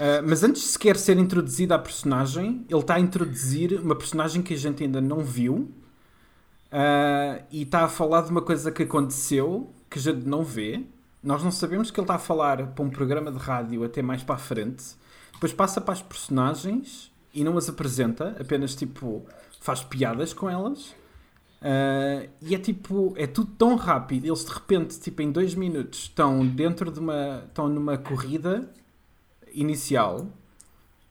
[0.00, 4.42] Ah, mas antes de sequer ser introduzida a personagem, ele está a introduzir uma personagem
[4.42, 5.70] que a gente ainda não viu
[7.50, 10.82] e está a falar de uma coisa que aconteceu que a gente não vê.
[11.24, 14.22] Nós não sabemos que ele está a falar para um programa de rádio até mais
[14.22, 14.94] para a frente.
[15.32, 19.24] Depois passa para as personagens e não as apresenta, apenas tipo
[19.58, 20.94] faz piadas com elas.
[21.62, 24.26] Uh, e é tipo, é tudo tão rápido.
[24.26, 27.44] Eles de repente, tipo, em dois minutos, estão dentro de uma.
[27.46, 28.70] estão numa corrida
[29.54, 30.26] inicial.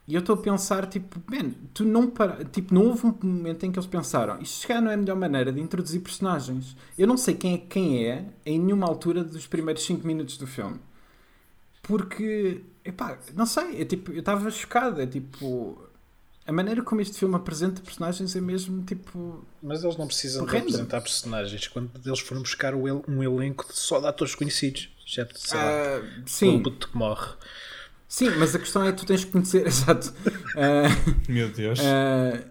[0.05, 3.65] E eu estou a pensar, tipo, man, tu não para, tipo, não houve um momento
[3.65, 6.75] em que eles pensaram, isto se calhar não é a melhor maneira de introduzir personagens.
[6.97, 10.45] Eu não sei quem é quem é em nenhuma altura dos primeiros 5 minutos do
[10.45, 10.79] filme.
[11.81, 15.81] Porque, epá, não sei, é tipo, eu estava chocado, é tipo,
[16.45, 20.57] a maneira como este filme apresenta personagens é mesmo tipo, Mas eles não precisam de
[20.57, 24.89] apresentar personagens quando eles foram buscar o um elenco só de atores conhecidos.
[25.05, 27.31] Exceto, sei lá, Ah, o sim, puto que morre.
[28.13, 30.13] Sim, mas a questão é que tu tens que conhecer, exato.
[30.55, 30.87] Ah,
[31.27, 31.79] Meu Deus.
[31.79, 32.43] ah,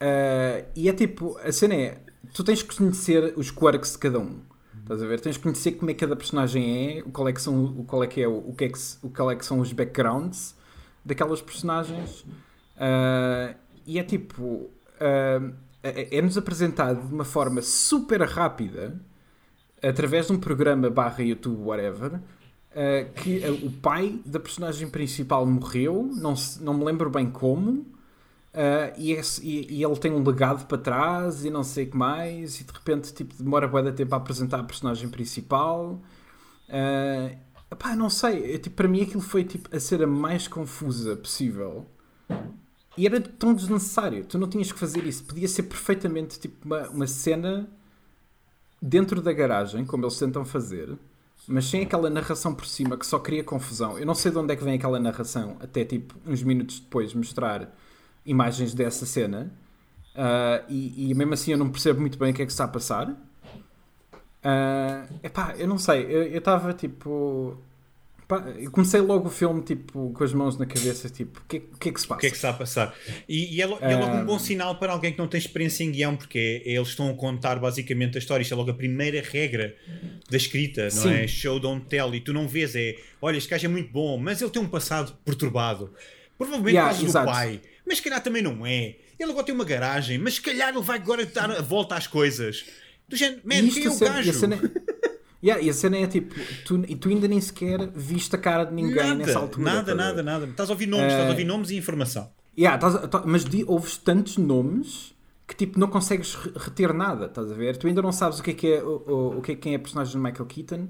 [0.00, 2.00] ah, e é tipo, a cena é,
[2.32, 4.40] tu tens que conhecer os quirks de cada um.
[4.82, 5.20] Estás a ver?
[5.20, 7.84] Tens que conhecer como é que cada personagem é, o qual é que são, o
[7.84, 10.54] qual é que é, o, que é que, o qual é que são os backgrounds
[11.04, 13.54] daquelas personagens uh,
[13.86, 18.98] e é tipo uh, é-nos apresentado de uma forma super rápida
[19.82, 22.20] através de um programa barra YouTube, whatever,
[22.74, 27.30] uh, que uh, o pai da personagem principal morreu, não, se, não me lembro bem
[27.30, 31.84] como, uh, e, esse, e, e, ele tem um legado para trás e não sei
[31.84, 35.08] o que mais, e de repente tipo, demora bué de tempo a apresentar a personagem
[35.08, 36.02] principal.
[36.68, 37.36] Uh,
[37.70, 41.86] epá, não sei, tipo, para mim aquilo foi tipo, a ser a mais confusa possível.
[42.96, 45.24] E era tão desnecessário, tu não tinhas que fazer isso.
[45.24, 47.68] Podia ser perfeitamente tipo uma, uma cena
[48.80, 50.96] dentro da garagem, como eles tentam fazer,
[51.46, 53.98] mas sem aquela narração por cima que só cria confusão.
[53.98, 57.14] Eu não sei de onde é que vem aquela narração, até tipo uns minutos depois
[57.14, 57.70] mostrar
[58.24, 59.52] imagens dessa cena.
[60.14, 62.64] Uh, e, e, mesmo assim eu não percebo muito bem o que é que está
[62.64, 63.10] a passar.
[63.10, 67.58] Uh, epá, eu não sei, eu estava tipo
[68.26, 71.60] Pá, eu comecei logo o filme tipo, com as mãos na cabeça, tipo, o que,
[71.60, 72.18] que, é que se passa?
[72.18, 72.94] O que é que está a passar?
[73.28, 75.90] E, e, é, é, logo um bom sinal para alguém que não tem experiência em
[75.90, 78.42] guião, porque é, eles estão a contar basicamente a história.
[78.42, 79.76] Isto é logo a primeira regra
[80.30, 81.12] da escrita, não Sim.
[81.12, 81.26] é?
[81.26, 82.14] Show, don't tell.
[82.14, 84.68] E tu não vês, é olha, este gajo é muito bom, mas ele tem um
[84.68, 85.92] passado perturbado.
[86.38, 88.96] Provavelmente yeah, por causa do pai, mas se calhar também não é.
[89.18, 92.06] Ele agora tem uma garagem, mas se calhar ele vai agora dar a volta às
[92.06, 92.64] coisas.
[93.06, 94.32] Do género, man, quem é o gajo?
[95.44, 98.72] Yeah, e a cena é tipo, tu, tu ainda nem sequer viste a cara de
[98.72, 99.62] ninguém nada, nessa altura.
[99.74, 100.46] Nada, nada, nada.
[100.46, 102.30] Estás a ouvir nomes, uh, estás a ouvir nomes e informação.
[102.56, 105.14] Yeah, estás, tá, mas di, ouves tantos nomes
[105.46, 107.76] que tipo não consegues reter nada, estás a ver?
[107.76, 109.72] Tu ainda não sabes o que é que é, o, o, o que é, quem
[109.74, 110.88] é a personagem de Michael Keaton,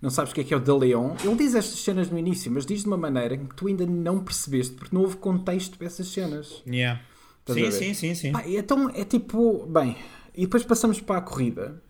[0.00, 1.16] não sabes o que é que é o De Leon.
[1.24, 4.22] Ele diz estas cenas no início, mas diz de uma maneira que tu ainda não
[4.22, 6.62] percebeste, porque não houve contexto para essas cenas.
[6.64, 7.00] Yeah.
[7.48, 8.32] Sim, sim, sim, sim.
[8.32, 9.96] Pá, então é tipo, bem,
[10.32, 11.82] e depois passamos para a corrida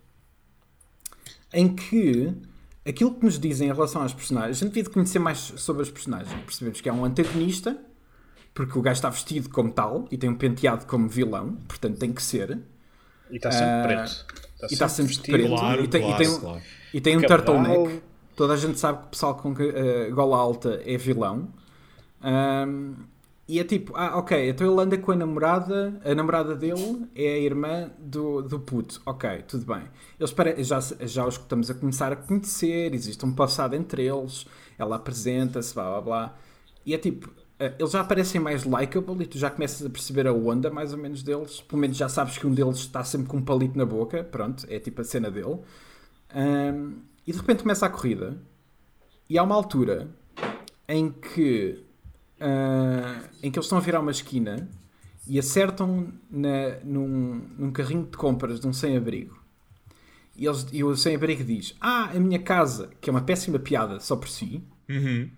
[1.57, 2.35] em que
[2.87, 5.91] aquilo que nos dizem em relação às personagens, a gente devia conhecer mais sobre as
[5.91, 6.33] personagens.
[6.45, 7.79] Percebemos que é um antagonista,
[8.53, 12.13] porque o gajo está vestido como tal e tem um penteado como vilão, portanto tem
[12.13, 12.61] que ser.
[13.31, 14.27] E está sempre uh, preto.
[14.55, 15.49] Está e está sempre, sempre preto.
[15.49, 16.63] Claro, e tem, claro, e tem, claro.
[16.93, 18.03] E tem um turtleneck.
[18.37, 21.49] Toda a gente sabe que o pessoal com uh, gola alta é vilão.
[22.23, 22.95] Um,
[23.49, 27.35] e é tipo, ah, ok, então ele anda com a namorada, a namorada dele é
[27.35, 29.01] a irmã do, do puto.
[29.07, 29.85] Ok, tudo bem.
[30.19, 30.63] Eles pare...
[30.65, 35.73] já, já os estamos a começar a conhecer, existe um passado entre eles, ela apresenta-se,
[35.75, 36.39] blá blá blá.
[36.85, 37.31] E é tipo,
[37.61, 40.93] eh, eles já aparecem mais likable e tu já começas a perceber a onda mais
[40.93, 41.61] ou menos deles.
[41.61, 44.67] Pelo menos já sabes que um deles está sempre com um palito na boca, pronto,
[44.69, 45.61] é tipo a cena dele.
[46.35, 48.37] Um, e de repente começa a corrida
[49.31, 50.09] e há uma altura
[50.89, 51.86] em que
[52.41, 54.69] uh, em que eles estão a virar uma esquina
[55.27, 59.37] e acertam na, num, num carrinho de compras de um sem-abrigo.
[60.37, 63.99] E, eles, e o sem-abrigo diz: Ah, a minha casa, que é uma péssima piada
[64.01, 65.31] só por si, uhum.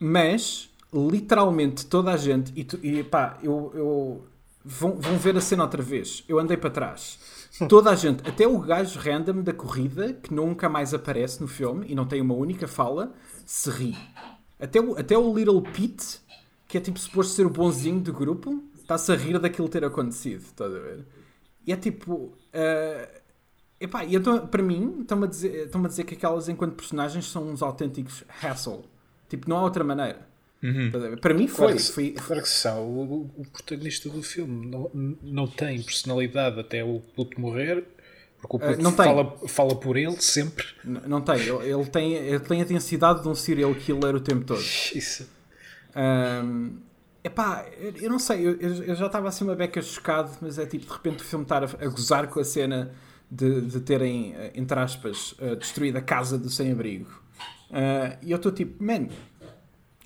[0.00, 4.26] mas literalmente toda a gente, e, tu, e pá, eu, eu
[4.64, 6.24] vão, vão ver a cena outra vez.
[6.28, 7.18] Eu andei para trás.
[7.68, 11.86] Toda a gente, até o gajo random da corrida, que nunca mais aparece no filme
[11.88, 13.12] e não tem uma única fala,
[13.44, 13.96] se ri.
[14.64, 16.20] Até o, até o Little Pete,
[16.66, 20.40] que é tipo suposto ser o bonzinho do grupo, está-se a rir daquilo ter acontecido.
[20.40, 21.04] Estás a ver?
[21.66, 22.14] E é tipo.
[22.14, 23.20] Uh,
[23.78, 27.26] epá, e então, para mim, estão-me a, dizer, estão a dizer que aquelas, enquanto personagens,
[27.26, 28.84] são uns autênticos hassle.
[29.28, 30.26] Tipo, não há outra maneira.
[30.62, 30.90] Uhum.
[31.20, 31.66] Para mim foi.
[31.66, 32.10] Claro que, foi...
[32.12, 32.86] Claro que são.
[32.88, 34.90] O, o, protagonista do filme não,
[35.22, 37.84] não tem personalidade até o puto morrer
[38.46, 39.48] porque o uh, não fala, tem.
[39.48, 40.66] fala por ele sempre.
[40.84, 41.40] Não, não tem.
[41.40, 42.12] Ele, ele, tem.
[42.12, 44.60] ele tem a densidade de um serial killer o tempo todo.
[44.94, 45.26] Isso.
[45.96, 46.76] Um,
[47.22, 47.64] epá,
[48.00, 48.46] eu não sei.
[48.46, 51.44] Eu, eu já estava assim uma beca chocado, mas é tipo de repente o filme
[51.44, 52.92] estar a, a gozar com a cena
[53.30, 57.10] de, de terem, eh, entre aspas, uh, destruído a casa do sem-abrigo.
[57.70, 59.08] Uh, e eu estou tipo, man,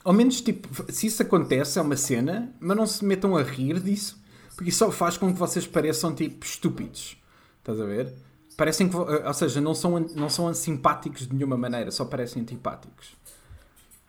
[0.05, 3.81] ao menos tipo, se isso acontece, é uma cena, mas não se metam a rir
[3.81, 4.23] disso,
[4.55, 7.19] porque isso só faz com que vocês pareçam tipo estúpidos.
[7.59, 8.15] Estás a ver?
[8.59, 13.17] Parecem que, ou seja, não são, não são simpáticos de nenhuma maneira, só parecem antipáticos.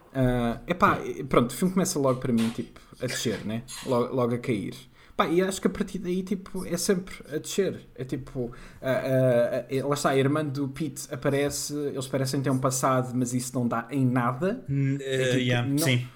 [0.07, 0.97] Uh, epá,
[1.29, 3.61] pronto, o filme começa logo para mim, tipo, a descer, né?
[3.85, 4.73] Logo, logo a cair.
[5.15, 7.79] Pá, e acho que a partir daí, tipo, é sempre a descer.
[7.93, 12.57] É tipo, uh, uh, lá está, a irmã do Pete aparece, eles parecem ter um
[12.57, 14.65] passado, mas isso não dá em nada.
[14.67, 16.07] Uh, é, tipo, yeah, não, sim.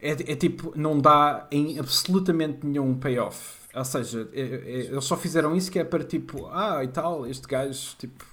[0.00, 3.65] É, é, tipo, não dá em absolutamente nenhum payoff.
[3.76, 4.44] Ou seja, é, é,
[4.86, 8.24] eles só fizeram isso que é para tipo, ah e tal, este gajo, tipo.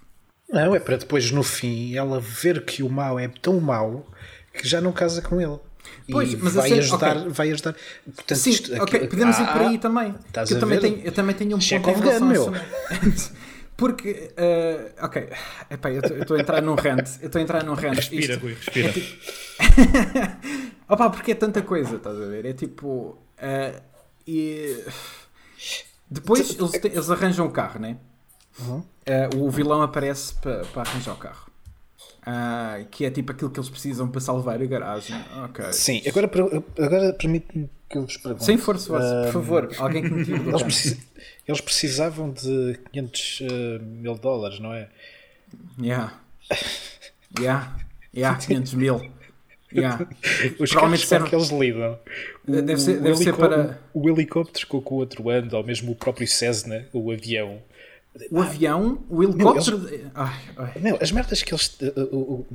[0.50, 4.08] Não, é para depois no fim ela ver que o mal é tão mau
[4.54, 5.60] que já não casa com ele.
[6.10, 7.30] Pois, e mas vai, assim, ajudar, okay.
[7.30, 7.76] vai ajudar.
[8.06, 10.16] Portanto, Sim, isto, ok, podemos ir por aí também.
[10.50, 12.54] Eu também, tenho, eu também tenho um Check ponto em relação meu.
[13.76, 15.30] Porque, uh, ok,
[15.70, 17.10] Epá, eu estou a entrar num rant.
[17.20, 17.96] Eu estou a entrar num rant.
[17.96, 18.90] Respira, Isto, Rui, respira.
[18.90, 19.18] É tipo,
[20.94, 22.46] Opa, porque é tanta coisa, estás a ver?
[22.46, 23.18] É tipo.
[23.40, 23.82] ah,
[24.26, 24.86] e.
[26.10, 27.98] Depois eles, te- eles arranjam o carro, né?
[28.60, 28.84] Uhum.
[29.08, 31.52] Ah, o vilão aparece para arranjar o carro.
[32.26, 35.16] Ah, que é tipo aquilo que eles precisam para salvar a garagem.
[35.46, 35.74] Ok.
[35.74, 36.30] Sim, agora,
[36.80, 38.46] agora permite-me que eu vos pergunte.
[38.46, 39.70] Sem força, vossa, por Ah, favor.
[39.78, 40.98] Alguém que me tire do Eles, precis-
[41.48, 44.90] eles precisavam de 500 eh, mil dólares, não é?
[45.80, 46.20] Yeah.
[47.40, 47.76] Yeah.
[48.16, 49.02] Yeah, 500 mil.
[49.76, 50.08] Yeah.
[50.60, 52.00] Os Provavelmente serve- que eles lidam.
[52.48, 55.58] O- Deve ser- o deve ser helicó- para- O helicóptero com que o outro anda,
[55.58, 57.62] ou mesmo o próprio Cessna, o avião.
[58.30, 59.90] O avião, o helicóptero.
[60.14, 60.72] Ai, ai.
[60.82, 61.76] Não, as merdas que eles.
[61.82, 62.48] eh, o- o-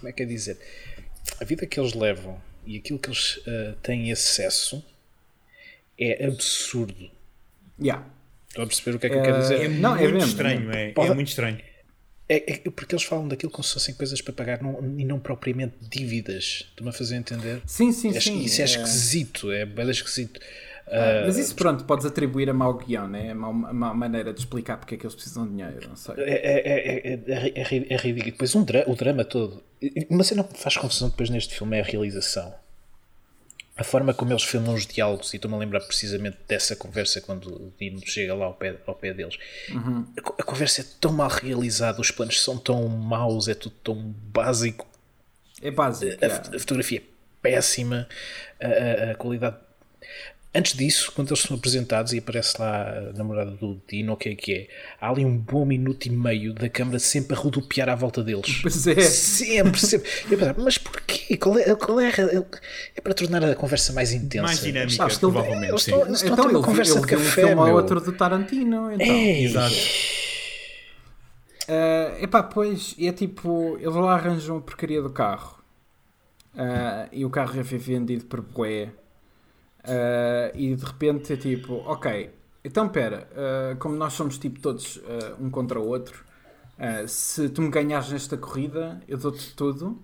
[0.00, 0.58] como é que é dizer?
[1.40, 4.82] A vida que eles levam e aquilo que eles eh, têm acesso
[6.00, 7.10] é absurdo.
[7.80, 8.04] Yeah.
[8.48, 9.60] Estão a perceber o que é que eu quero dizer?
[9.64, 10.28] É Não, é muito mesmo.
[10.30, 11.58] estranho, é, Pode- é muito estranho.
[12.28, 15.18] É, é porque eles falam daquilo como se fossem coisas para pagar não- e não
[15.18, 16.66] propriamente dívidas.
[16.70, 17.62] Estão-me a fazer entender?
[17.66, 18.38] Sim, sim, É- sim.
[18.42, 20.38] isso é, é- esquisito, é bem esquisito.
[20.90, 23.30] Ah, Mas isso, pronto, podes atribuir a mau guião, né?
[23.30, 26.14] A mau, a maneira de explicar porque é que eles precisam de dinheiro, não sei.
[26.16, 28.32] É, é, é, é, é, é ri- é ridículo.
[28.32, 29.62] Depois um dra- o drama todo.
[30.08, 32.54] Mas não me faz confusão depois neste filme é a realização.
[33.78, 37.46] A forma como eles filmam os diálogos, e estou-me a lembrar precisamente dessa conversa quando
[37.48, 39.38] o Dino chega lá ao pé, ao pé deles.
[40.16, 43.76] A, co- a conversa é tão mal realizada, os planos são tão maus, é tudo
[43.84, 44.84] tão básico.
[45.62, 46.12] É básico.
[46.22, 46.56] A, yeah.
[46.56, 47.02] a fotografia é
[47.40, 48.08] péssima,
[48.60, 49.56] a, a- a qualidade.
[50.54, 54.30] Antes disso, quando eles são apresentados e aparece lá a namorada do Dino, o que
[54.30, 54.68] é que é?
[54.98, 58.58] Há ali um bom minuto e meio da câmara sempre a rodopiar à volta deles.
[58.62, 58.98] Pois é.
[59.02, 60.08] Sempre, sempre.
[60.30, 61.36] Eu pensava, mas porquê?
[61.36, 62.44] Qual é, qual é, a-
[62.96, 64.44] é para tornar a conversa mais intensa.
[64.46, 65.68] Mais dinâmica, Sabes provavelmente.
[65.70, 67.40] eles estão- eles estão a ter Então uma ele, conversa ele de viu um café,
[67.46, 67.74] filme meu.
[67.76, 69.06] outro do Tarantino, então.
[69.06, 69.74] Ei, Exato.
[71.68, 75.58] Uh, epá, pois, é tipo, eles lá arranjam a porcaria do carro
[76.54, 78.88] uh, e o carro já foi vendido por bué
[79.84, 82.30] uh, e de repente é tipo, ok,
[82.64, 86.24] então pera, uh, como nós somos tipo todos uh, um contra o outro,
[86.78, 90.02] uh, se tu me ganhares nesta corrida, eu dou-te tudo.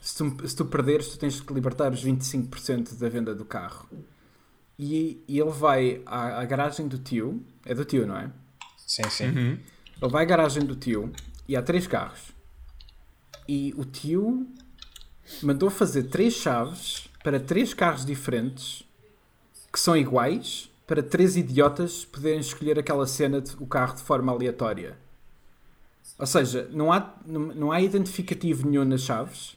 [0.00, 3.88] Se tu, se tu perderes, tu tens que libertar os 25% da venda do carro.
[4.76, 8.28] E, e ele vai à, à garagem do tio, é do tio, não é?
[8.84, 9.28] Sim, sim.
[9.28, 9.58] Uhum.
[10.02, 11.12] Ele vai à garagem do tio
[11.46, 12.32] e há três carros.
[13.48, 14.48] E o tio
[15.40, 18.84] mandou fazer três chaves para três carros diferentes
[19.72, 24.30] que são iguais para três idiotas poderem escolher aquela cena de o carro de forma
[24.30, 24.96] aleatória.
[26.18, 29.56] Ou seja, não há, não, não há identificativo nenhum nas chaves.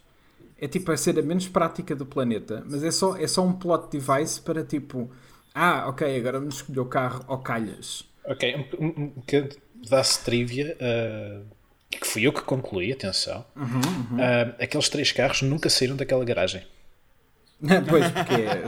[0.57, 3.91] É tipo a cena menos prática do planeta, mas é só, é só um plot
[3.91, 5.11] device para tipo,
[5.53, 8.05] ah, ok, agora vamos escolher o carro ao calhas.
[8.23, 9.23] Ok, um, um, um
[9.89, 11.45] dá-se trivia, uh,
[11.89, 13.45] que fui eu que concluí, atenção.
[13.55, 16.65] Uhum, Uh, aqueles três carros nunca saíram daquela garagem.
[17.89, 18.65] pois, porque é.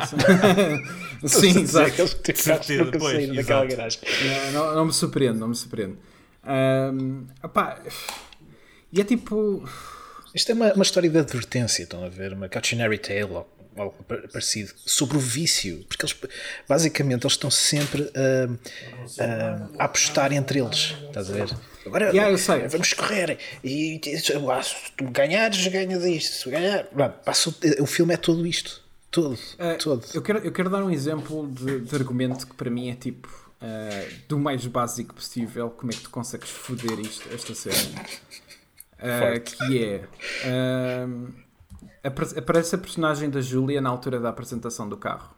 [1.27, 1.91] Sim, exato.
[1.97, 3.77] Carros Certeza, nunca pois, saíram daquela exato.
[3.77, 3.99] garagem.
[4.23, 5.97] Não, não, não me surpreende, não me surpreende.
[6.43, 7.81] Ahm, opá,
[8.91, 9.67] e é tipo.
[10.33, 12.33] Isto é uma, uma história de advertência, estão a ver?
[12.33, 16.15] Uma cautionary tale ou algo pa- parecido sobre o vício, porque eles
[16.67, 21.49] basicamente eles estão sempre a, a- a apostar entre eles, estás a ver?
[21.87, 23.99] Agora Yeah, vamos correr e
[24.53, 26.35] ah, se tu ganhares, ganhas isto.
[26.43, 27.49] Se ganhar, Pá, passa
[27.81, 30.05] o, filme é todo isto, todo, ah, todo.
[30.13, 33.27] eu, quero, eu quero dar um exemplo de, de argumento que para mim é tipo.
[33.61, 38.05] ah, do mais básico possível, como é que tu consegues foder isto, esta cena?
[38.99, 39.55] Ah, Forte.
[39.57, 40.03] que é.
[42.03, 45.35] apare- aparece a personagem da Júlia na altura da apresentação do carro.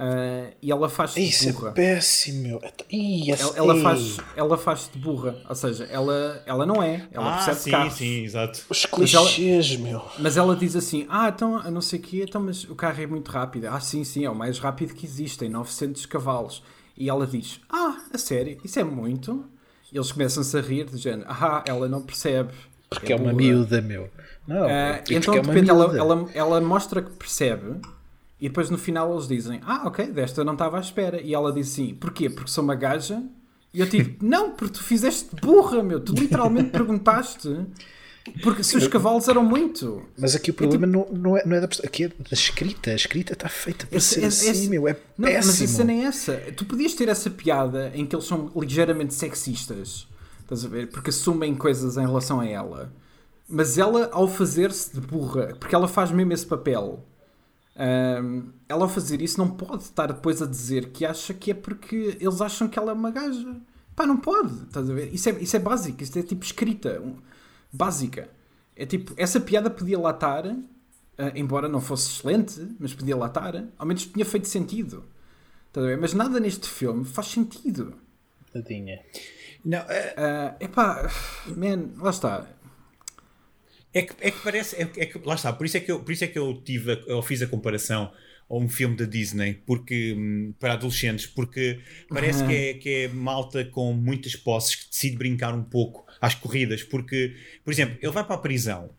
[0.00, 1.72] Ah, e ela faz-se Isso de é burra.
[1.72, 2.62] péssimo, meu.
[2.88, 7.08] Ih, esse- Ela, ela faz, ela faz de burra, ou seja, ela, ela não é,
[7.10, 7.92] ela Ah, percebe sim, carros.
[7.94, 8.60] sim, exato.
[8.70, 10.00] Os Mas ela- clichês, meu.
[10.20, 13.02] Mas ela diz assim: Ah, então, eu não sei o quê, então, mas o carro
[13.02, 13.66] é muito rápido.
[13.66, 16.62] Ah, sim, sim, é o mais rápido que existe, tem 900 cavalos.
[16.96, 19.44] E ela diz: Ah, a sério, isso é muito?
[19.92, 22.52] E eles começam-se a rir, dizendo: Ah, ela não percebe.
[22.88, 24.08] Porque é, uma burra." miúda, meu.
[24.46, 24.66] Não,
[24.98, 27.80] porque então, é de uma repente, ela, ela, ela mostra que percebe.
[28.40, 31.20] E depois no final eles dizem: Ah, ok, desta não estava à espera.
[31.20, 32.30] E ela diz assim: Porquê?
[32.30, 33.22] Porque sou uma gaja?
[33.74, 36.00] E eu tipo: Não, porque tu fizeste burra, meu.
[36.00, 37.66] Tu literalmente perguntaste.
[38.42, 40.02] Porque se os cavalos eram muito.
[40.18, 42.90] Mas aqui o problema não, não, é, não é da pessoa, aqui é da escrita.
[42.90, 44.86] A escrita está feita para Esse- ser esse- assim, esse- meu.
[44.86, 45.68] É Não, mas a péssimo.
[45.68, 46.34] cena é essa.
[46.54, 50.06] Tu podias ter essa piada em que eles são ligeiramente sexistas,
[50.42, 50.88] estás a ver?
[50.88, 52.92] Porque assumem coisas em relação a ela.
[53.48, 57.02] Mas ela, ao fazer-se de burra, porque ela faz mesmo esse papel,
[57.78, 61.54] ahm, ela ao fazer isso não pode estar depois a dizer que acha que é
[61.54, 63.56] porque eles acham que ela é uma gaja.
[63.96, 65.12] Pá, não pode, estás a ver?
[65.14, 67.16] Isso é, isso é básico, isso é tipo escrita, um-
[67.72, 68.28] básica.
[68.76, 70.46] É tipo, essa piada podia lá estar
[71.18, 75.04] ah, embora não fosse excelente, mas podia lá estar, ao menos tinha feito sentido.
[75.68, 75.98] Estás a ver?
[75.98, 77.94] Mas nada neste filme faz sentido.
[78.52, 79.00] Tadinha.
[79.64, 81.10] Não, é, Ah, epá,
[81.56, 82.46] man, lá está.
[83.92, 84.76] É que, é que parece.
[84.80, 86.38] É, que- é que, lá está, por isso é que eu, por isso é que
[86.38, 88.12] eu, tive, a- eu fiz a comparação
[88.50, 93.08] a um filme da Disney porque, hum, para adolescentes, porque parece que, é, que é
[93.08, 96.82] malta com muitas posses que decide brincar um pouco às corridas.
[96.82, 97.34] Porque,
[97.64, 98.90] por exemplo, ele vai para a prisão.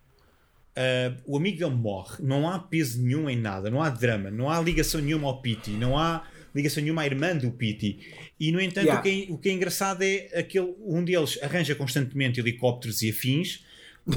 [0.76, 4.50] ah, o amigo dele morre, não há peso nenhum em nada, não há drama, não
[4.50, 6.26] há ligação nenhuma ao Pity, não há
[6.56, 8.00] ligação nenhuma à irmã do Pity.
[8.40, 9.00] E no entanto, Yeah.
[9.00, 13.10] o, que é, o que é engraçado é aquele um deles arranja constantemente helicópteros e
[13.10, 13.66] afins,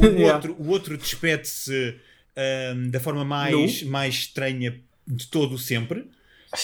[0.01, 0.35] o Yeah.
[0.35, 1.97] outro, o outro despede-se
[2.37, 6.07] ahm, da forma mais, mais estranha de todo sempre.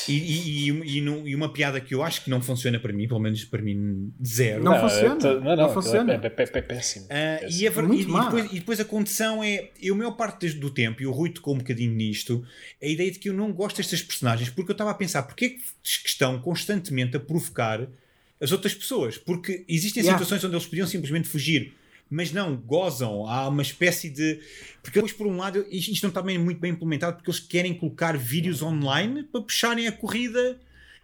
[0.06, 0.98] E, e, e, e
[1.30, 4.12] e uma piada que eu acho que não funciona para mim, pelo menos para mim,
[4.22, 4.62] zero.
[4.62, 6.12] Não funciona, é to- não aquilo funciona.
[6.12, 7.06] É, é, é, é péssimo.
[7.08, 7.62] Ah, Péssimo.
[7.62, 10.68] e, a e- e depois, e depois a condição é, eu a maior parte do
[10.68, 12.44] tempo, e o Rui tocou um bocadinho nisto,
[12.82, 15.44] a ideia de que eu não gosto destas personagens, porque eu estava a pensar, porque
[15.46, 17.88] é que estão constantemente a provocar
[18.38, 19.16] as outras pessoas?
[19.16, 20.18] Porque existem Yeah.
[20.22, 21.72] situações onde eles podiam simplesmente fugir,
[22.10, 24.40] mas não, gozam, há uma espécie de...
[24.82, 27.74] Porque depois, por um lado, isto não está bem, muito bem implementado, porque eles querem
[27.74, 30.58] colocar vídeos online para puxarem a corrida,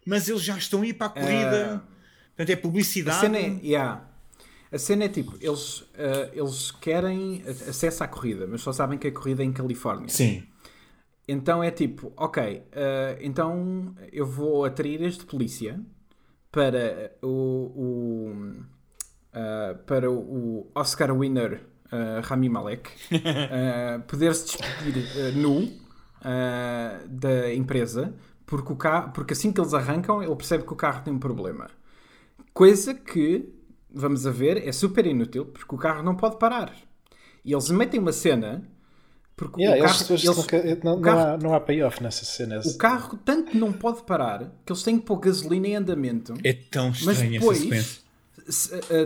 [0.07, 1.85] mas eles já estão a ir para a corrida...
[2.37, 3.21] Portanto, é A publicidade...
[3.21, 4.11] cena é, yeah.
[4.73, 8.99] a cena é tipo, eles, ah, eles querem a- acesso à corrida, mas só sabem
[8.99, 10.09] que a corrida é em Califórnia.
[10.09, 10.43] Sim.
[11.29, 15.81] Então é tipo, ok, ah, então eu vou atrair este polícia
[16.51, 18.53] para o, o,
[19.35, 21.61] ah, para o Oscar winner
[21.91, 22.91] ah, Rami Malek
[23.51, 25.71] ah, poder-se despedir nu
[27.09, 28.15] da empresa
[28.47, 31.19] porque, o carro, porque assim que eles arrancam ele percebe que o carro tem um
[31.19, 31.69] problema.
[32.53, 33.49] Coisa que,
[33.93, 36.73] vamos a ver, é super inútil porque o carro não pode parar.
[37.45, 38.63] E eles metem uma cena
[39.37, 42.25] porque Yeah, o carro, eles eles- não, o não carro- há, não há payoff nessa
[42.25, 42.61] cena.
[42.65, 46.35] o carro tanto não pode parar que eles têm que pôr gasolina em andamento.
[46.45, 48.04] É tão Mas estranha essa depois, uh,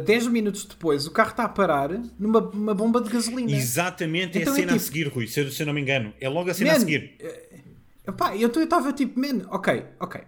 [0.05, 3.53] 10 minutos depois, o carro está a parar numa uma bomba de gasolina.
[3.53, 5.73] Exatamente, Então é é a cena a tipo- seguir, Rui, se eu, se eu não
[5.73, 6.13] me engano.
[6.21, 7.17] É logo a cena a Man, seguir.
[8.07, 10.21] Epá, eu estava tipo, man, ok, ok.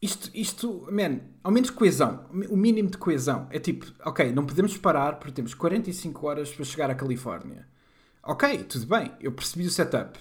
[0.00, 3.46] Isto, isto, man, ao menos coesão, o mínimo de coesão.
[3.50, 7.66] É tipo, ok, não podemos parar porque temos 45 horas para chegar à Califórnia.
[8.22, 10.18] Ok, tudo bem, eu percebi o setup.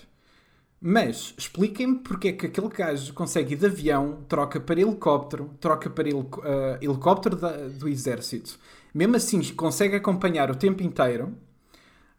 [0.83, 5.89] Mas expliquem-me porque é que aquele gajo consegue ir de avião, troca para helicóptero, troca
[5.89, 8.59] para ah, helicóptero da- do exército.
[8.93, 11.37] Mesmo assim, consegue acompanhar o tempo inteiro.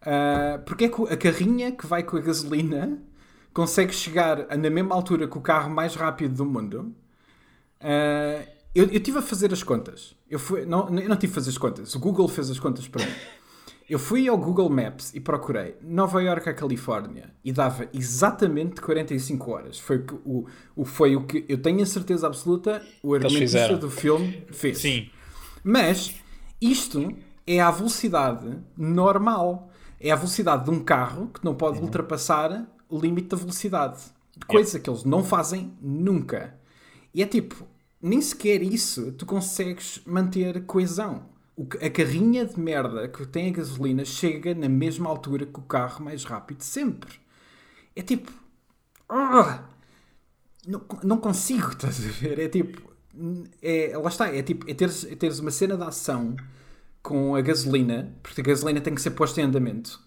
[0.01, 2.99] Ah, porque é que a carrinha que vai com a gasolina
[3.53, 6.95] consegue chegar na mesma altura que o carro mais rápido do mundo?
[7.81, 8.45] Ah,
[8.75, 10.15] eu, eu tive a fazer as contas.
[10.29, 11.95] Eu, fui, não, eu não tive a fazer as contas.
[11.95, 13.11] O Google fez as contas para mim.
[13.89, 19.51] Eu fui ao Google Maps e procurei Nova York à Califórnia e dava exatamente 45
[19.51, 19.79] horas.
[19.79, 20.15] Foi o que,
[20.75, 24.79] o, foi o que eu tenho a certeza absoluta o argumentista do filme fez.
[24.79, 25.09] Sim.
[25.63, 26.15] Mas
[26.61, 27.13] isto
[27.45, 29.69] é a velocidade normal.
[29.99, 34.01] É a velocidade de um carro que não pode ultrapassar o limite da velocidade.
[34.47, 36.57] Coisa que eles não fazem nunca.
[37.13, 37.67] E é tipo,
[38.01, 41.32] nem sequer isso tu consegues manter coesão.
[41.81, 46.03] A carrinha de merda que tem a gasolina chega na mesma altura que o carro
[46.03, 47.13] mais rápido sempre.
[47.95, 48.31] É tipo.
[49.09, 49.65] ah,
[50.67, 52.39] não, não consigo, estás a ver?
[52.39, 52.81] É tipo.
[53.61, 54.69] É, lá está, é tipo.
[54.69, 56.35] É teres, é teres uma cena de ação
[57.03, 60.01] com a gasolina, porque a gasolina tem que ser posta em andamento.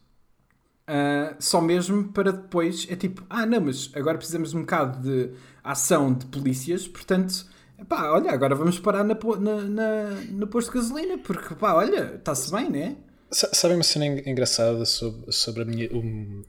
[0.86, 2.86] ah, só mesmo para depois.
[2.90, 5.30] É tipo, ah, não, mas agora precisamos de um bocado de
[5.62, 7.47] ação de polícias, portanto.
[7.89, 12.14] Pá, olha, agora vamos parar na, na, na- no posto de gasolina, porque pá, olha,
[12.16, 12.97] está-se bem, né?
[13.31, 16.43] Sa- Sabem uma cena en- engraçada sobre, sobre a, minha, um,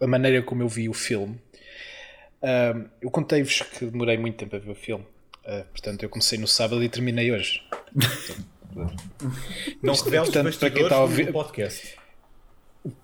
[0.00, 1.38] a maneira como eu vi o filme?
[2.42, 5.06] Ahm, eu contei-vos que demorei muito tempo a ver o filme.
[5.46, 7.62] Ah, portanto, eu comecei no sábado e terminei hoje.
[9.82, 11.94] Não reveles os portanto, para quem está a ouvir- podcast.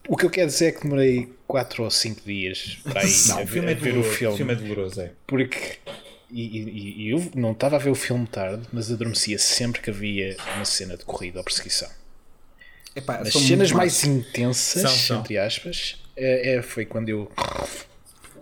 [0.08, 3.38] O que eu quero dizer é que demorei 4 ou 5 dias para ir Não,
[3.38, 4.34] a, o ver, filme é a ver o filme.
[4.34, 5.12] O filme é doloroso, é.
[5.26, 5.78] Porque
[6.30, 9.90] e, e- e eu não estava a ver o filme tarde, mas adormecia sempre que
[9.90, 11.88] havia uma cena de corrida ou perseguição.
[12.94, 15.20] Epá, As cenas mais intensas, São, são.
[15.20, 17.30] entre aspas, é, é- foi quando eu.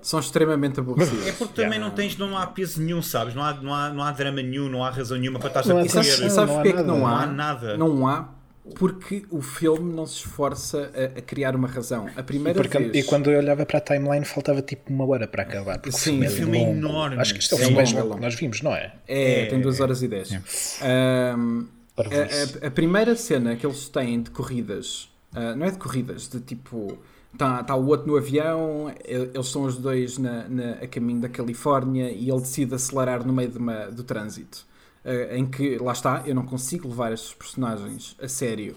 [0.01, 1.27] São extremamente aborrecidas.
[1.27, 3.35] É porque também não tens, não há peso nenhum, sabes?
[3.35, 5.63] Não há, não há, não há drama nenhum, não há razão nenhuma para estar a
[5.63, 6.05] sabes, correr.
[6.31, 7.11] sabes há porque é que não há?
[7.11, 7.77] Não há nada.
[7.79, 8.29] Não há
[8.77, 12.09] porque o filme não se esforça a, a criar uma razão.
[12.17, 13.05] A primeira Porque, vez.
[13.05, 15.79] e quando eu olhava para a timeline faltava tipo uma hora para acabar.
[15.79, 16.79] Porque Sim, o filme é, é longo.
[16.79, 17.21] enorme.
[17.21, 18.75] Acho que isto é o É filme mais longo, é longo que nós vimos, não
[18.75, 18.93] é?
[19.07, 20.79] É, É, tem 2 horas e 10.
[20.83, 22.59] Ahm, Parvoíce.
[22.63, 26.29] a, a- a primeira cena que eles têm de corridas, ah, não é de corridas,
[26.29, 26.99] de tipo
[27.33, 31.29] Está tá o outro no avião, eles são os dois na, na- a caminho da
[31.29, 34.65] Califórnia e ele decide acelerar no meio de uma- do trânsito.
[35.05, 38.77] Eh, em que, lá está, eu não consigo levar estes personagens a sério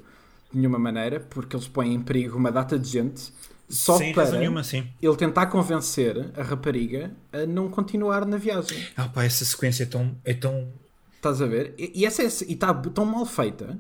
[0.52, 3.34] de nenhuma maneira, porque eles põem em perigo uma data de gente
[3.70, 4.62] só Sem para nenhuma,
[5.02, 8.82] ele tentar convencer a rapariga a não continuar na viagem.
[8.96, 10.16] Ah, pá, essa sequência é tão.
[10.24, 10.70] É tão...
[11.18, 11.74] Estás a ver?
[11.78, 13.78] E, e essa é, e está tão mal feita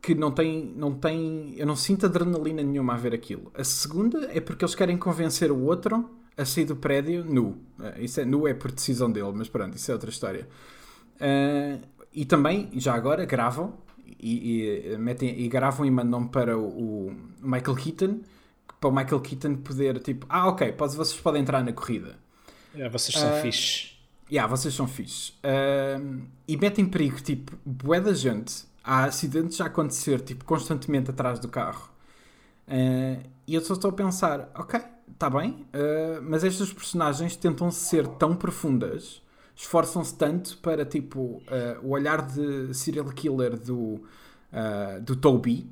[0.00, 1.54] que não tem, não tem.
[1.56, 3.52] Eu não sinto adrenalina nenhuma a ver aquilo.
[3.54, 7.58] A segunda é porque eles querem convencer o outro a sair do prédio nu.
[7.80, 10.48] Eh, Isso é, nu é por decisão dele, mas pronto, isso é outra história.
[11.20, 11.78] Eh,
[12.12, 13.74] e também, já agora, gravam
[14.20, 18.20] e, e, metem, e gravam e mandam para o, o Michael Keaton
[18.82, 22.16] para o Michael Keaton poder tipo, ah ok, pode, vocês podem entrar na corrida.
[22.74, 23.92] É, vocês são Ah, fixe.
[24.30, 25.34] Yeah, vocês são fixe.
[25.44, 28.64] Ahm, e metem em perigo, tipo, bué da gente.
[28.82, 31.90] Há acidentes a acontecer, tipo, constantemente atrás do carro.
[32.66, 34.80] Ah, e eu só estou a pensar, ok,
[35.12, 39.22] está bem, ah, mas estas personagens tentam ser tão profundas,
[39.54, 44.02] esforçam-se tanto para, tipo, ah, o olhar de serial killer do,
[44.52, 45.66] ah, do Toby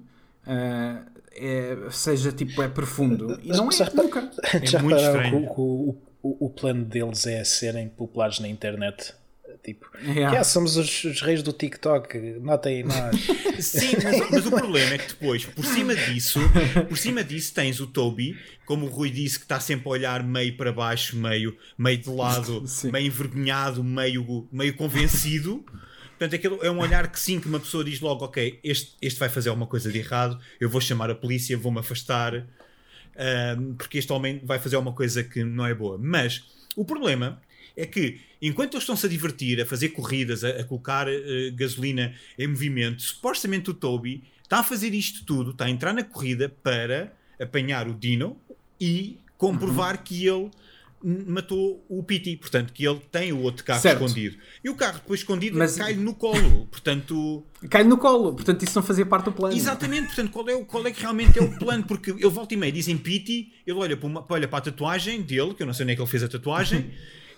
[0.47, 1.03] ah,
[1.33, 3.39] é- seja, tipo, é profundo.
[3.43, 4.31] E não é nunca.
[4.64, 5.47] Já muito estranho.
[5.51, 9.14] o, o, o plano deles é serem populares na internet?
[9.63, 10.21] Tipo, Yeah.
[10.21, 13.15] "Yeah, somos os, os reis do TikTok, notem nós.
[13.61, 16.41] Sim, mas, mas o problema é que depois, por cima disso,
[16.89, 20.23] por cima disso tens o Toby, como o Rui disse, que está sempre a olhar
[20.25, 22.91] meio para baixo, meio, meio de lado, Sim.
[22.91, 25.63] meio envergonhado, meio, meio convencido.
[26.19, 29.19] Portanto, aquele é um olhar que sim, que uma pessoa diz logo, ok, este, este
[29.21, 32.47] vai fazer alguma coisa de errado, eu vou chamar a polícia, vou-me afastar,
[33.17, 35.99] ahm, porque este homem vai fazer alguma coisa que não é boa.
[35.99, 36.45] Mas
[36.77, 37.41] o problema
[37.83, 42.14] é que enquanto eles estão-se a divertir, a fazer corridas, a, a colocar eh, gasolina
[42.39, 46.49] em movimento, supostamente o Toby está a fazer isto tudo, está a entrar na corrida
[46.62, 48.37] para apanhar o Dino
[48.81, 50.51] e comprovar que ele
[51.03, 54.05] matou o Pity, portanto que ele tem o outro carro Certo.
[54.05, 54.37] escondido.
[54.62, 57.43] E o carro depois escondido Mas- cai no colo, portanto...
[57.70, 59.57] Cai no colo, portanto isso não fazia parte do plano.
[59.57, 61.85] Exatamente, portanto, qual é, o- qual é que realmente é o plano?
[61.85, 65.22] Porque ele volta e meia, dizem Pity, ele olha para, uma- olha para a tatuagem
[65.22, 66.91] dele, que eu não sei onde é que ele fez a tatuagem,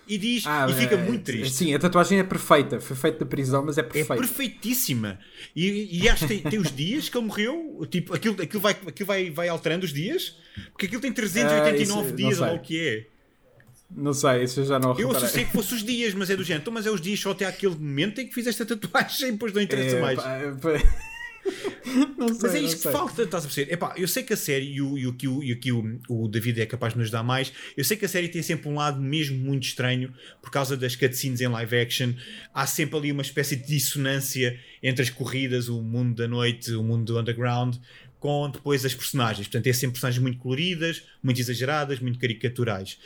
[0.07, 1.53] e diz, Ah, e fica é, muito triste.
[1.55, 2.79] Sim, a tatuagem é perfeita.
[2.79, 4.15] Foi feita na prisão, mas é É perfeita.
[4.15, 5.19] perfeitíssima.
[5.55, 8.71] E, e acho que tem, tem os dias que ele morreu, tipo, aquilo, aquilo, vai,
[8.87, 10.35] aquilo vai, vai alterando os dias,
[10.71, 13.07] porque aquilo tem 389 Ah, isso, dias, ou o que é.
[13.95, 15.17] Não sei, isso eu já não Eu reparei.
[15.17, 16.63] associei que fosse os dias, mas é do género.
[16.63, 19.53] Então, mas é os dias só até aquele momento em que fizeste a tatuagem, depois
[19.53, 20.19] não interessa É, mais.
[20.19, 20.69] pá, é, pá.
[21.43, 23.73] sei, Mas é isto que falta, estás a perceber?
[23.73, 25.71] Epá, eu sei que a série e o, e o que, o, e o, que
[25.71, 28.41] o, o David é capaz de nos dar mais, eu sei que a série tem
[28.41, 32.13] sempre um lado mesmo muito estranho por causa das cutscenes em live action.
[32.53, 36.83] Há sempre ali uma espécie de dissonância entre as corridas, o mundo da noite, o
[36.83, 37.75] mundo do underground,
[38.19, 39.47] com depois as personagens.
[39.47, 42.97] Portanto, é sempre personagens muito coloridas, muito exageradas, muito caricaturais.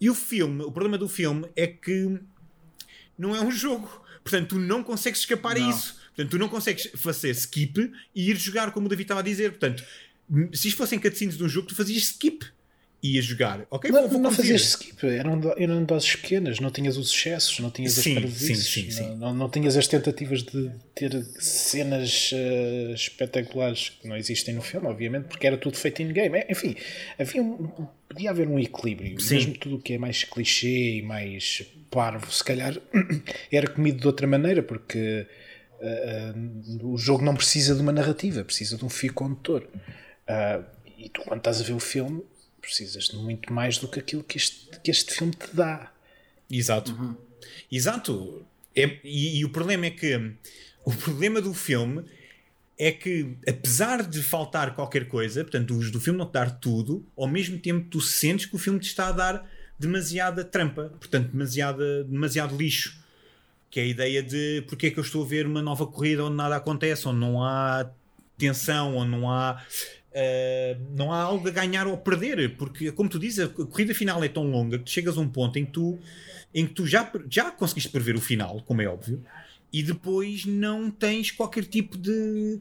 [0.00, 2.18] E o filme, o problema do filme é que
[3.18, 4.02] não é um jogo.
[4.22, 5.70] Portanto, tu não consegues escapar a Não.
[5.70, 5.99] isso.
[6.20, 9.50] Portanto, tu não consegues fazer skip e ir jogar, como o David estava a dizer.
[9.52, 9.82] Portanto,
[10.52, 12.44] se isto fossem cutscenes de um jogo, tu fazias skip
[13.02, 13.66] e ias jogar.
[13.70, 17.96] Ok, Não, não fazias skip, eram, eram doses pequenas, não tinhas os excessos, não tinhas
[17.98, 19.08] as Sim, sim, sim.
[19.08, 24.60] Não, não, não tinhas as tentativas de ter cenas eh, espetaculares que não existem no
[24.60, 26.36] filme, obviamente, porque era tudo feito in-game.
[26.36, 26.76] É, Enfim,
[27.18, 29.36] havia um- podia haver um equilíbrio, Sim.
[29.36, 32.76] mesmo tudo o que é mais clichê e mais parvo, se calhar
[33.50, 35.26] era comido de outra maneira, porque
[35.80, 39.66] eh, eh, o jogo não precisa de uma narrativa, precisa de um fio condutor.
[40.26, 40.62] Ah,
[40.98, 42.22] e tu, quando estás a ver o filme,
[42.60, 45.92] precisas de muito mais do que aquilo que este, que este filme te dá.
[46.50, 47.16] Exato.
[47.70, 48.44] Exato.
[48.76, 50.32] É- e, e o problema é que
[50.84, 52.04] o problema do filme
[52.78, 57.04] é que, apesar de faltar qualquer coisa, portanto, os do filme não te dar tudo,
[57.16, 61.30] ao mesmo tempo tu sentes que o filme te está a dar demasiada trampa, portanto,
[61.30, 62.98] demasiada, demasiado lixo.
[63.70, 66.24] Que é a ideia de porque é que eu estou a ver uma nova corrida
[66.24, 67.88] onde nada acontece, onde não há
[68.36, 69.62] tensão, onde não há.
[70.12, 73.94] eh, não há algo a ganhar ou a perder, porque, como tu dizes, a corrida
[73.94, 75.98] final é tão longa que chegas a um ponto em que tu,
[76.52, 79.22] em que tu já, já conseguiste prever o final, como é óbvio,
[79.72, 82.58] e depois não tens qualquer tipo de,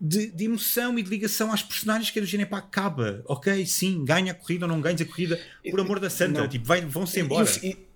[0.00, 3.66] de, de emoção e de ligação às personagens que é do género, pá, acaba, ok,
[3.66, 5.38] sim, ganha a corrida ou não ganhas a corrida,
[5.70, 6.48] por amor da santa, Não.
[6.48, 7.46] tipo, vai- vão-se embora.
[7.62, 7.86] E, e-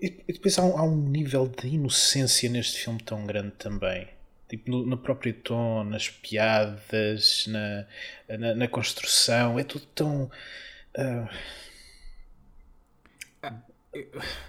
[0.00, 4.08] e- e depois há um, há um nível de inocência neste filme tão grande também.
[4.48, 7.86] Tipo, no, no próprio tom, nas piadas, na,
[8.38, 10.30] na, na construção, é tudo tão.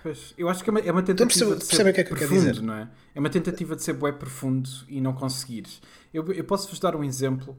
[0.04, 2.10] Pois, Eu acho que é uma, é uma tentativa percebe- de ser que é que
[2.10, 2.90] profundo, não é?
[3.16, 5.82] É uma tentativa de ser bué profundo e não conseguires.
[6.14, 7.58] Eu, eu posso-vos dar um exemplo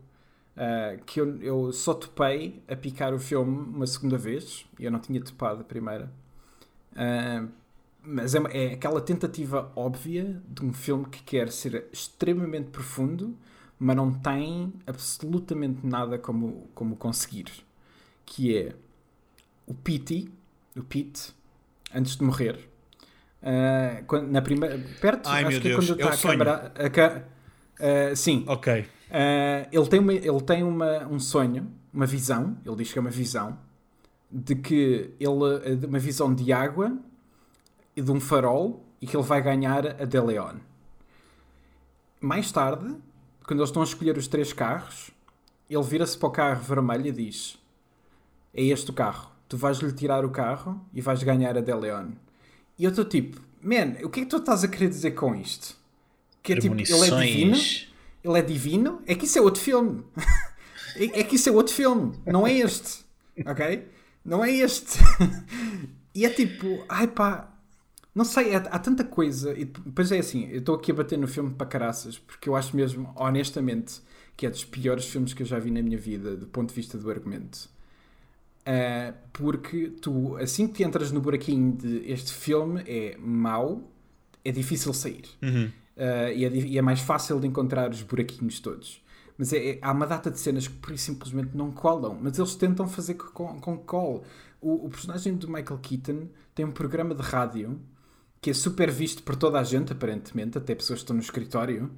[0.57, 4.91] uh, que eu, eu só topei a picar o filme uma segunda vez, e eu
[4.91, 6.11] não tinha topado a primeira.
[6.93, 7.49] Uh,
[8.03, 13.36] mas é, é, aquela tentativa óbvia de um filme que quer ser extremamente profundo,
[13.78, 17.51] mas não tem absolutamente nada como, como conseguir.
[18.24, 18.74] Que é
[19.66, 20.30] o Pete,
[20.76, 21.34] o Pete,
[21.94, 22.68] antes de morrer,
[23.42, 25.84] uh, quando, na primeira, perto, Ai, acho que Deus.
[25.84, 27.28] é quando É o está a câmara.
[27.80, 28.86] Uh, sim, Ok.
[29.11, 33.01] Uh, ele tem, uma, ele tem uma, um sonho, uma visão, ele diz que é
[33.01, 33.59] uma visão,
[34.30, 36.96] de que ele, uma visão de água
[38.01, 40.57] e de um farol e que ele vai ganhar a De Leon.
[42.18, 42.96] Mais tarde,
[43.46, 45.11] quando eles estão a escolher os três carros,
[45.68, 47.59] ele vira-se para o carro vermelho e diz:
[48.55, 52.12] É este o carro, tu vais-lhe tirar o carro e vais ganhar a De Leon.
[52.78, 55.34] E eu estou tipo, man, o que é que tu estás a querer dizer com
[55.34, 55.76] isto?
[56.42, 57.57] Que é tipo, ele é divino?
[58.24, 60.03] ele é divino, é que isso é outro filme.
[60.96, 63.05] é, é que isso é outro filme, não é este.
[63.44, 63.86] Ok?
[64.24, 64.98] Não é este.
[66.14, 67.51] e é tipo, ai pá,
[68.15, 69.53] não sei, há, há tanta coisa.
[69.59, 72.57] E depois é assim, eu estou aqui a bater no filme para caraças, porque eu
[72.57, 74.01] acho mesmo, honestamente,
[74.37, 76.75] que é dos piores filmes que eu já vi na minha vida, do ponto de
[76.75, 77.69] vista do argumento.
[78.61, 83.91] Uh, porque tu, assim que entras no buraquinho de este filme é mau,
[84.45, 85.25] é difícil sair.
[85.43, 85.71] Uhum.
[85.97, 89.03] Uh, e, é, e, é, mais fácil de encontrar os buraquinhos todos.
[89.37, 92.39] Mas é, é, há uma data de cenas que por isso simplesmente não colam, mas
[92.39, 94.25] eles tentam fazer com, com call.
[94.61, 97.81] O, o, personagem do Michael Keaton tem um programa de rádio
[98.41, 101.91] que é super visto por toda a gente, aparentemente, até pessoas que estão no escritório.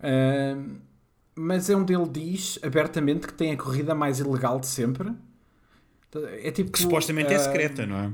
[0.00, 0.76] Uh,
[1.36, 5.12] mas é onde ele diz abertamente que tem a corrida mais ilegal de sempre.
[6.42, 8.12] É tipo, que supostamente uh, é secreta, não é?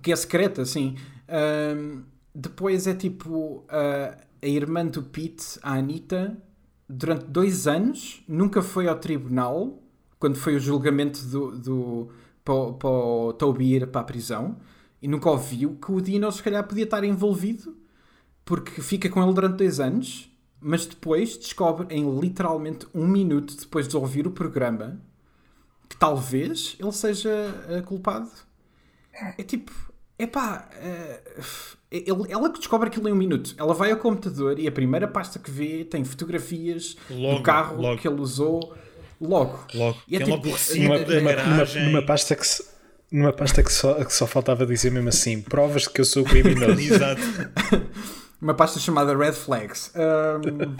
[0.00, 0.96] Que é secreta, sim.
[1.28, 2.02] Uh,
[2.34, 6.36] depois é tipo uh, a irmã do Pete, a Anita,
[6.88, 9.82] durante dois anos nunca foi ao tribunal
[10.18, 12.08] quando foi o julgamento do, do,
[12.44, 14.56] para, para o Toby ir para a prisão
[15.02, 17.76] e nunca ouviu que o Dino se calhar podia estar envolvido
[18.44, 20.30] porque fica com ele durante dois anos
[20.60, 25.00] mas depois descobre em literalmente um minuto depois de ouvir o programa
[25.88, 27.30] que talvez ele seja
[27.68, 28.30] uh, culpado.
[29.36, 29.70] É tipo,
[30.18, 33.54] epá, uh, ele, ela que descobre aquilo em um minuto.
[33.58, 37.82] Ela vai ao computador e a primeira pasta que vê tem fotografias logo, do carro
[37.82, 38.00] logo.
[38.00, 38.74] que ele usou
[39.20, 39.66] logo.
[39.74, 39.98] Logo.
[40.08, 42.71] E é tem tipo, logo Numa, numa, numa, numa pasta que se-
[43.12, 46.24] numa pasta que só, que só faltava dizer mesmo assim: provas de que eu sou
[46.24, 46.80] criminoso.
[46.80, 47.20] Exato.
[48.40, 49.92] uma pasta chamada Red Flags.
[49.94, 50.74] Um,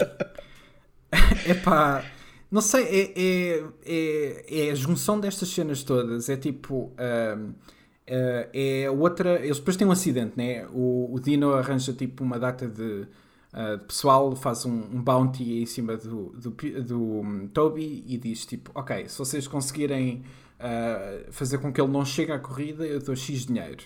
[1.49, 2.03] epá,
[2.51, 6.27] não sei, é, é, é, é a junção destas cenas todas.
[6.27, 6.91] É tipo.
[7.37, 9.39] um, uh, é outra.
[9.43, 10.65] Eles depois têm um acidente, né?
[10.73, 13.07] O, o Dino arranja tipo uma data de.
[13.53, 18.17] uh, de pessoal faz um, um bounty em cima do, do, do um, Toby e
[18.17, 20.23] diz tipo: Ok, se vocês conseguirem
[20.63, 23.83] uh, fazer com que ele não chegue à corrida, eu dou X dinheiro.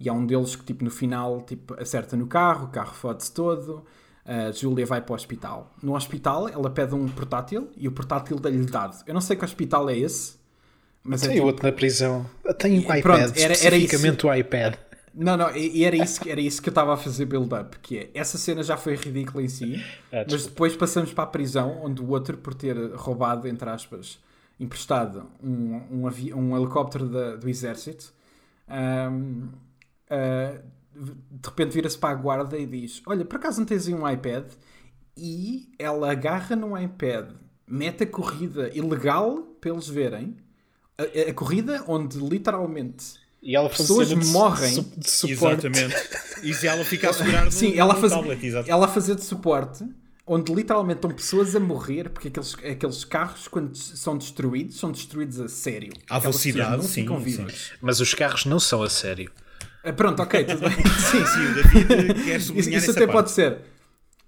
[0.00, 3.32] E há um deles que, tipo, no final, tipo, acerta no carro, o carro fode-se
[3.32, 3.84] todo,
[4.24, 5.74] a Julia vai para o hospital.
[5.82, 8.96] No hospital, ela pede um portátil e o portátil dá-lhe dado.
[9.06, 10.36] Eu não sei que hospital é esse,
[11.02, 11.46] mas é Tem tipo...
[11.46, 12.26] outro na prisão.
[12.58, 14.74] Tem E iPad, pronto, era- era especificamente o iPad.
[15.14, 17.98] Não, não, e era isso, que- era isso que eu estava a fazer build-up, que
[17.98, 21.80] é, essa cena já foi ridícula em si, Ah, mas depois passamos para a prisão,
[21.82, 24.20] onde o outro, por ter roubado, entre aspas,
[24.60, 26.06] emprestado um, um,
[26.36, 28.12] um helicóptero da- do exército,
[28.66, 29.48] ahm,
[30.10, 30.60] ah,
[30.94, 34.08] de repente vira-se para a guarda e diz, olha, por acaso não tens aí um
[34.08, 34.44] iPad?
[35.16, 37.30] E ela agarra no iPad,
[37.66, 40.36] mete a corrida ilegal para eles verem,
[40.96, 44.72] a, a corrida onde literalmente E ela Pessoas de, morrem.
[44.72, 45.66] su- de suporte.
[45.66, 45.94] Exatamente.
[46.42, 48.70] E se ela fica a segurar no, Sim, ela, no faz, tablet, exato.
[48.70, 49.84] ela a fazer de suporte,
[50.28, 55.40] onde literalmente estão pessoas a morrer, porque aqueles, aqueles carros, quando são destruídos, são destruídos
[55.40, 55.92] a sério.
[56.08, 57.46] À velocidade, sim, sim.
[57.80, 59.30] Mas os carros não são a sério.
[59.82, 60.70] Ah, Pronto, ok, tudo bem.
[60.98, 63.12] Sim, Sim, o David Isso, isso até parte.
[63.12, 63.58] pode ser.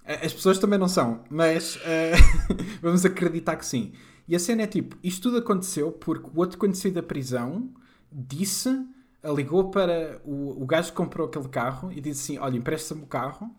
[0.05, 3.93] As pessoas também não são, mas ah, vamos acreditar que sim.
[4.27, 7.71] E a cena é tipo: isto tudo aconteceu porque o outro, saiu da prisão,
[8.11, 8.69] disse,
[9.23, 13.03] ah, ligou para o, o gajo que comprou aquele carro e disse assim: Olha, empresta-me
[13.03, 13.51] o carro,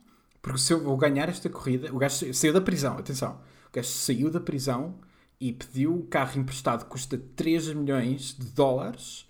[0.42, 1.94] porque se eu vou ganhar esta corrida.
[1.94, 3.40] O gajo sa- saiu da prisão, atenção.
[3.70, 4.96] O gajo saiu da prisão
[5.40, 9.26] e pediu o carro emprestado, que custa 3 milhões de dólares.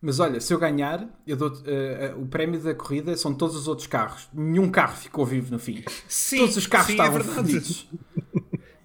[0.00, 3.56] Mas olha, se eu ganhar, eu dou, eh, eh, o prémio da corrida são todos
[3.56, 4.28] os outros carros.
[4.34, 5.82] Nenhum carro ficou vivo no fim.
[6.06, 7.34] Sim, todos os carros sim, é estavam verdade.
[7.36, 7.88] fodidos.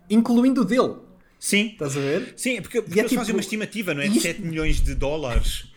[0.09, 0.95] Incluindo o dele.
[1.37, 2.33] Sim, Estás a ver?
[2.35, 4.07] sim, é porque, porque é eles fazem tipo- uma estimativa, não é?
[4.07, 5.71] De isto- 7 milhões de dólares.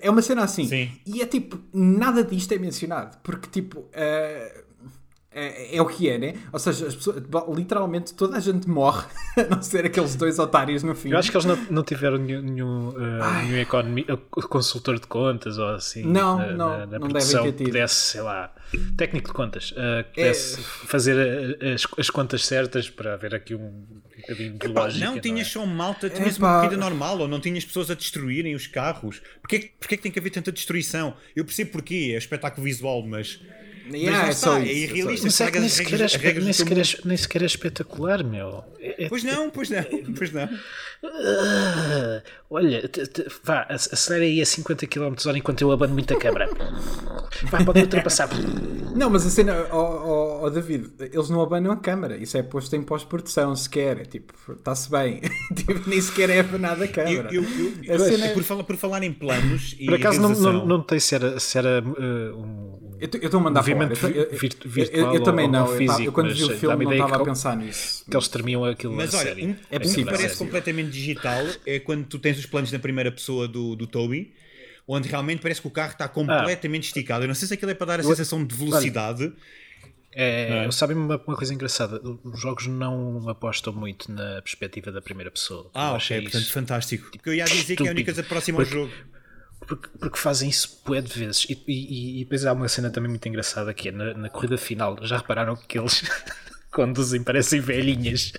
[0.00, 0.66] É uma cena assim.
[0.66, 0.90] Sim.
[1.06, 3.18] E é tipo, nada disto é mencionado.
[3.22, 4.64] Porque, tipo, eh,
[5.38, 6.34] é, é, o que é, né?
[6.50, 7.22] Ou seja, pessoas,
[7.54, 9.04] literalmente toda a gente morre,
[9.36, 11.10] a não ser aqueles dois otários no fim.
[11.10, 15.58] Eu acho que eles não, não tiveram nenhum, nenhum, uh, nenhum economia, consultor de contas
[15.58, 16.04] ou assim.
[16.04, 17.66] Não, na, não, na, na não devem ter tido.
[17.66, 18.50] pudesse, sei lá,
[18.96, 20.62] técnico de contas, uh, que pudesse é...
[20.62, 25.04] fazer as, as, contas certas para haver aqui um, um bocadinho de lógica.
[25.04, 25.66] Não, tinhas não é?
[25.66, 26.46] só malta, tinhas Epá.
[26.46, 29.20] uma corrida normal, ou não tinhas pessoas a destruírem os carros.
[29.42, 31.14] Porquê, porquê que tem que haver tanta destruição?
[31.34, 33.38] Eu percebo porquê, é espetáculo visual, mas
[33.92, 35.26] Yeah, mas não é, está, é irrealista.
[35.26, 38.64] Mas é que nem sequer, regras, é, nem, sequer é, nem sequer é espetacular, meu.
[38.80, 39.82] É, pois não, pois não,
[40.16, 40.44] pois não.
[41.04, 42.90] Uh, olha,
[43.44, 46.48] vá, acelera aí a 50 km h enquanto eu abano muita câmara.
[47.44, 48.28] Vai, pode ultrapassar.
[48.94, 52.16] Não, mas a cena, oh, oh, oh, David, eles não abanam a câmara.
[52.16, 54.00] Isso é posto em pós-produção sequer.
[54.00, 55.20] É tipo, está-se bem.
[55.54, 57.28] tipo, nem sequer é abanada a câmara.
[57.32, 58.28] Eu, eu, eu, cena...
[58.30, 61.58] por, falar, por falar em planos Por acaso não, não, não sei se era, se
[61.58, 62.85] era uh, um.
[63.00, 64.70] Eu estou a mandar movimento virtual.
[64.92, 65.66] Eu, eu, também não.
[65.76, 68.04] Físico, eu, quando vi o filme não estava a pensar nisso.
[68.08, 69.46] Que eles tremiam aquilo Mas olha, série.
[69.46, 70.02] Um, é possível.
[70.04, 73.76] Um que parece completamente digital é quando tu tens os planos na primeira pessoa do,
[73.76, 74.32] do Toby
[74.88, 76.86] onde realmente parece que o carro está completamente ah.
[76.86, 77.24] esticado.
[77.24, 79.32] Eu não sei se aquilo é para dar a sensação de velocidade.
[80.12, 80.70] É, é.
[80.70, 82.00] Sabem uma, uma, coisa engraçada?
[82.24, 85.70] Os jogos não apostam muito na perspectiva da primeira pessoa.
[85.74, 87.10] Ah, ok, portanto, fantástico.
[87.10, 87.82] Porque eu ia dizer Estúpido.
[87.82, 88.92] que é a única coisa próxima ao jogo.
[89.66, 91.44] Porque, porque, fazem isso bué de vezes.
[91.48, 94.56] E, e, e, depois há uma cena também muito engraçada que é na, na corrida
[94.56, 94.96] final.
[95.02, 96.02] Já repararam que eles
[96.70, 98.32] conduzem, parecem velhinhas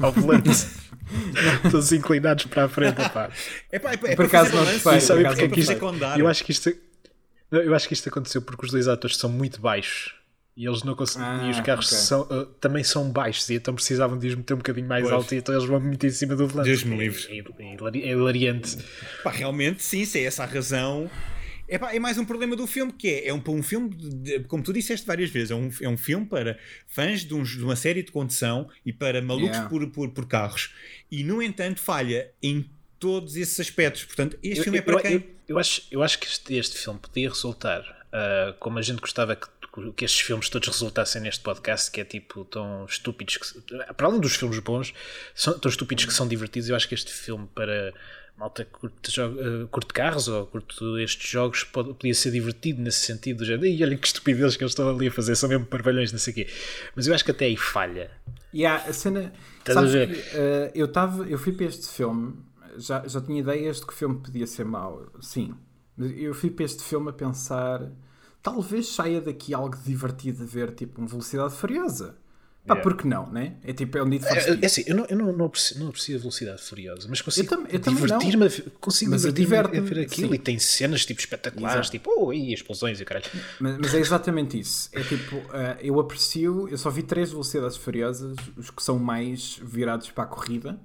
[0.00, 0.50] ao volante.
[1.70, 3.30] Todos inclinados para a frente, pá.
[3.72, 5.00] É, pá, é, é, por acaso não sei.
[5.00, 5.72] Sabe porque é que isto,
[6.16, 6.72] eu acho que isto
[7.50, 10.14] eu acho que isto aconteceu porque os dois atores são muito baixos
[10.58, 11.28] e eles não conseguem.
[11.28, 11.98] Ah, e os carros okay.
[11.98, 15.14] são, uh, também são baixos e então precisavam de os meter um bocadinho mais pois.
[15.14, 16.66] alto e então eles vão muito em cima do volante.
[16.66, 17.24] Deus me livre.
[17.28, 18.76] É, é, é hilariante.
[19.22, 21.08] Pá, realmente, sim, se é essa a razão.
[21.68, 24.40] É, pá, é mais um problema do filme que é, é um, um filme, de,
[24.40, 27.76] como tu disseste várias vezes, é um, é um filme para fãs de, de uma
[27.76, 29.68] série de condução e para malucos yeah.
[29.68, 30.74] por, por, por, carros.
[31.08, 34.04] E, no entanto, falha em todos esses aspectos.
[34.04, 35.12] Portanto, este eu, filme é para eu, quem...
[35.12, 39.00] Eu, eu, acho, eu acho que este, este filme podia resultar, uh, como a gente
[39.00, 39.46] gostava que
[39.92, 43.60] que estes filmes todos resultassem neste podcast, que é tipo tão estúpidos que,
[43.94, 44.94] para além dos filmes bons,
[45.34, 46.68] são tão estúpidos que são divertidos.
[46.68, 47.92] Eu acho que este filme para
[48.38, 53.44] malta curte, uh, curte carros ou curte estes jogos pode, podia ser divertido nesse sentido,
[53.44, 56.20] já, e olha que estupidez que eles estão ali a fazer, são mesmo parvalhões, não
[56.20, 56.48] sei o quê.
[56.94, 58.10] Mas eu acho que até aí falha.
[58.52, 59.32] E yeah, a cena.
[59.66, 62.36] Sabes que, uh, eu, tava, eu fui para este filme,
[62.78, 65.52] já, já tinha ideias de que o filme podia ser mau, sim.
[65.98, 67.90] Eu fui para este filme a pensar,
[68.42, 72.16] talvez saia daqui algo divertido a ver, tipo, uma velocidade furiosa.
[72.66, 72.82] Pá, yeah.
[72.82, 73.54] porque não, né?
[73.64, 74.58] É tipo, é um Need for é, Speed.
[74.58, 77.22] É, é assim, eu não, eu não, não, aprecio, não aprecio a velocidade furiosa, mas
[77.22, 80.34] consigo divertir-me consigo mas divertir a ver aquilo sim.
[80.34, 81.90] e tem cenas tipo espetaculares, Exato.
[81.92, 83.24] tipo, oh, e explosões e caralho.
[83.58, 84.90] Mas, mas, é exatamente isso.
[84.92, 89.58] É tipo, uh, eu aprecio, eu só vi três velocidades furiosas, os que são mais
[89.62, 90.78] virados para a corrida.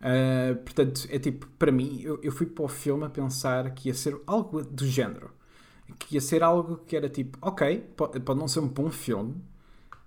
[0.00, 3.88] Uh, portanto, é tipo, para mim, eu, eu fui para o filme a pensar que
[3.88, 5.35] ia ser algo do género.
[5.98, 9.34] Que ia ser algo que era tipo, ok, pode, pode não ser um bom filme.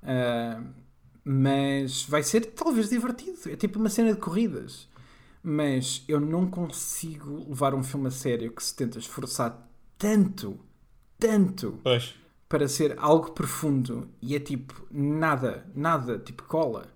[0.03, 0.65] Uh,
[1.23, 3.37] mas vai ser talvez divertido.
[3.47, 4.87] É tipo uma cena de corridas.
[5.43, 10.59] Mas eu não consigo levar um filme a sério que se tenta esforçar tanto,
[11.17, 12.15] tanto pois.
[12.47, 16.87] para ser algo profundo e é tipo nada, nada, tipo cola.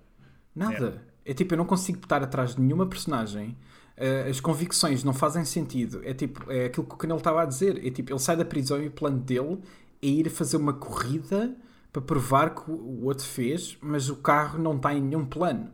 [0.56, 1.06] Nada.
[1.26, 3.58] É, é tipo, eu não consigo estar atrás de nenhuma personagem.
[3.98, 6.02] Uh, as convicções não fazem sentido.
[6.04, 7.86] É tipo, é aquilo que o Canelo estava a dizer.
[7.86, 9.60] É tipo, ele sai da prisão e o plano dele
[10.02, 11.56] é ir fazer uma corrida
[11.91, 15.70] para provar que o outro fez, mas o carro não está em nenhum plano.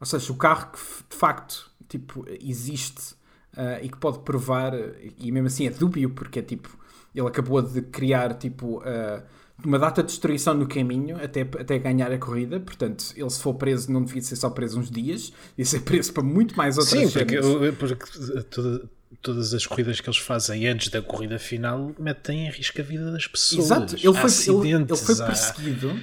[0.00, 0.78] Ou seja, o carro que
[1.08, 3.14] de facto tipo, existe
[3.56, 4.72] uh, e que pode provar,
[5.18, 6.76] e mesmo assim é dúbio, porque é tipo,
[7.14, 9.22] ele acabou de criar tipo, uh,
[9.62, 12.58] uma data de destruição no caminho até, até ganhar a corrida.
[12.58, 16.12] Portanto, ele se for preso, não devia ser só preso uns dias, devia ser preso
[16.12, 17.38] para muito mais outras Sim, porque,
[17.78, 18.90] porque toda,
[19.22, 23.12] todas as corridas que eles fazem antes da corrida final metem em risco a vida
[23.12, 23.66] das pessoas.
[23.66, 26.00] Exato, ele foi, ele, ele foi perseguido.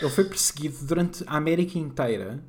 [0.00, 2.42] Ele foi perseguido durante a América inteira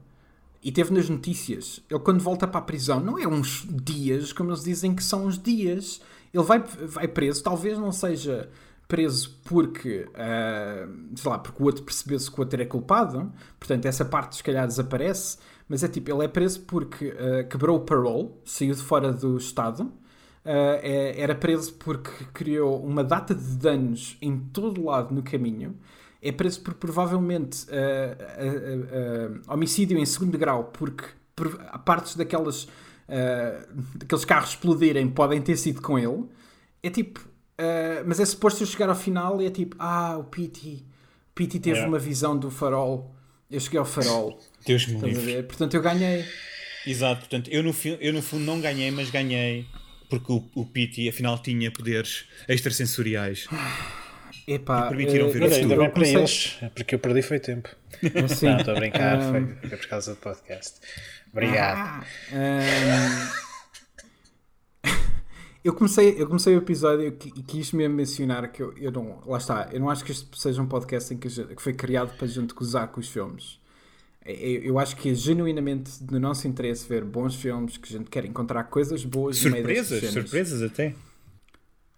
[0.62, 1.82] e teve nas notícias.
[1.90, 5.26] Ele, quando volta para a prisão, não é uns dias, como eles dizem que são
[5.26, 6.02] uns dias.
[6.34, 8.50] Ele vai, vai preso, talvez não seja
[8.88, 13.86] preso porque, uh, sei lá, porque o outro percebeu-se que o outro era culpado, portanto,
[13.86, 15.38] essa parte se calhar desaparece
[15.70, 19.38] mas é tipo, ele é preso porque uh, quebrou o parole, saiu de fora do
[19.38, 19.92] Estado, uh,
[20.46, 25.76] é, era preso porque criou uma data de danos em todo lado no caminho,
[26.22, 27.68] é preso por provavelmente
[29.48, 32.68] homicídio em segundo grau, porque por, partes daquelas,
[33.94, 36.26] daqueles carros explodirem podem ter sido com ele.
[36.82, 37.20] É tipo,
[38.06, 40.86] mas é suposto chegar ao final e é tipo, ah, o Pity
[41.38, 41.88] Pity teve Yeah.
[41.88, 43.14] uma visão do farol.
[43.50, 44.40] Eu cheguei ao farol.
[44.66, 45.22] Deus me livre.
[45.22, 45.44] ver?
[45.46, 46.26] Portanto, eu ganhei.
[46.86, 49.68] Exato, portanto, eu no, eu no fundo não ganhei, mas ganhei
[50.10, 53.48] porque o, o Pity afinal tinha poderes extrasensoriais.
[54.48, 57.38] Epá, permitiram eh, ver Mas ainda bem eu para eles, é porque eu perdi foi
[57.40, 57.68] tempo.
[58.24, 60.80] Assim, Não, estou a brincar, um, foi, foi por causa do podcast.
[61.34, 62.06] Obrigado.
[62.32, 63.47] Um,
[65.68, 69.22] eu, comecei, eu comecei o episódio e qui- quis mesmo mencionar que eu, eu não.
[69.26, 71.74] Lá está, eu não acho que este seja um podcast em que, gente- que foi
[71.74, 73.60] criado para a gente gozar com os filmes.
[74.26, 74.34] É-
[74.68, 78.26] Eu acho que é genuinamente do nosso interesse ver bons filmes, que a gente quer
[78.26, 80.96] encontrar coisas boas no meio Surpresas, surpresas até.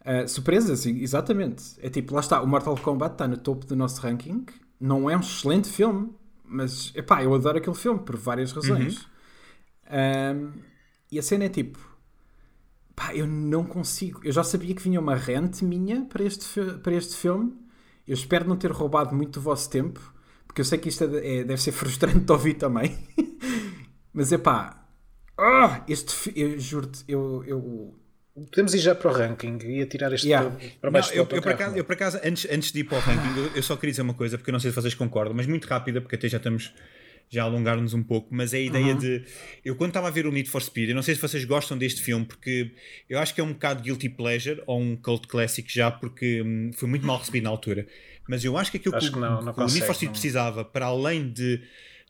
[0.01, 1.63] Uh, surpresas, exatamente.
[1.81, 4.45] É tipo, lá está, o Mortal Kombat está no topo do nosso ranking.
[4.79, 6.09] Não é um excelente filme,
[6.45, 9.05] mas epá, eu adoro aquele filme por várias razões.
[9.91, 10.51] Um,
[11.11, 11.77] e a cena é tipo,
[12.99, 14.19] pá, eu não consigo.
[14.25, 17.53] Eu já sabia que vinha uma rente minha para este, para este filme.
[18.05, 20.01] Eu espero não ter roubado muito do vosso tempo,
[20.45, 22.97] porque eu sei que isto é- é- deve ser frustrante de ouvir também.
[24.13, 24.85] mas epá,
[25.37, 27.95] ah, este, eu juro-te, eu, eu
[28.51, 30.49] Podemos ir já para o ranking e atirar este Yeah.
[30.49, 31.55] para, para Não, baixo eu, autocarro.
[31.55, 33.91] acaso, eu, por acaso, antes, antes de ir para o ranking, eu, eu só queria
[33.91, 36.29] dizer uma coisa, porque eu não sei se vocês concordam, mas muito rápida, porque até
[36.29, 36.73] já estamos
[37.29, 39.23] já alongar-nos um pouco, mas é a ideia de.
[39.63, 41.77] Eu quando estava a ver o Need for Speed, eu não sei se vocês gostam
[41.77, 42.71] deste filme, porque
[43.07, 46.71] eu acho que é um bocado guilty pleasure ou um cult classic já, porque hum,
[46.73, 47.87] foi muito mal recebido na altura.
[48.27, 49.85] Mas eu acho que aquilo Acho que, que o- não- não que o Need consegue,
[49.85, 50.11] for Speed não.
[50.13, 51.61] precisava, para além de,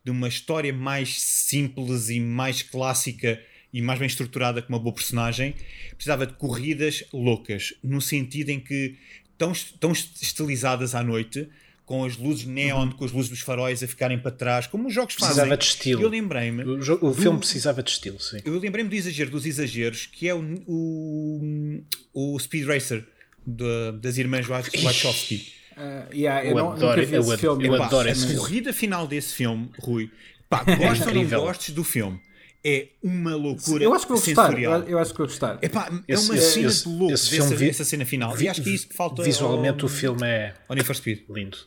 [0.04, 3.42] de uma história mais simples e mais clássica
[3.74, 5.54] e mais bem estruturada com uma boa personagem,
[5.92, 8.96] precisava de corridas loucas, no sentido em que
[9.38, 11.48] tão, tão estilizadas à noite,
[11.90, 14.94] com as luzes neon, com as luzes dos faróis a ficarem para trás, como os
[14.94, 15.28] jogos fazem.
[15.34, 16.02] Precisava de estilo.
[16.04, 18.38] Eu lembrei-me, O, jo- o filme precisava de estilo, sim.
[18.46, 21.82] eu lembrei-me do exagero dos exageros, que é o, o,
[22.14, 23.04] o Speed Racer
[23.44, 25.52] da- das irmãs Wach- Wachowski.
[25.76, 27.68] Uh, yeah, eu, Eu não, adoro- nunca vi eu esse ad- filme.
[27.68, 28.36] eu adoro a esse filme.
[28.38, 30.12] corrida final desse filme, Rui,
[30.48, 32.20] pá, gostes ou não gostes do filme,
[32.64, 34.44] é uma loucura Eu acho que vou gostar.
[34.48, 34.82] sensorial.
[34.82, 35.58] Eu, eu acho que vou gostar.
[35.60, 38.36] Epá, é Esse- uma esse- cena esse- de louco esse dessa, vi- essa cena final.
[38.36, 40.86] Vi- e acho que é isso que falta Visualmente ao, o filme é ao Need
[40.86, 41.22] for Speed.
[41.30, 41.58] lindo.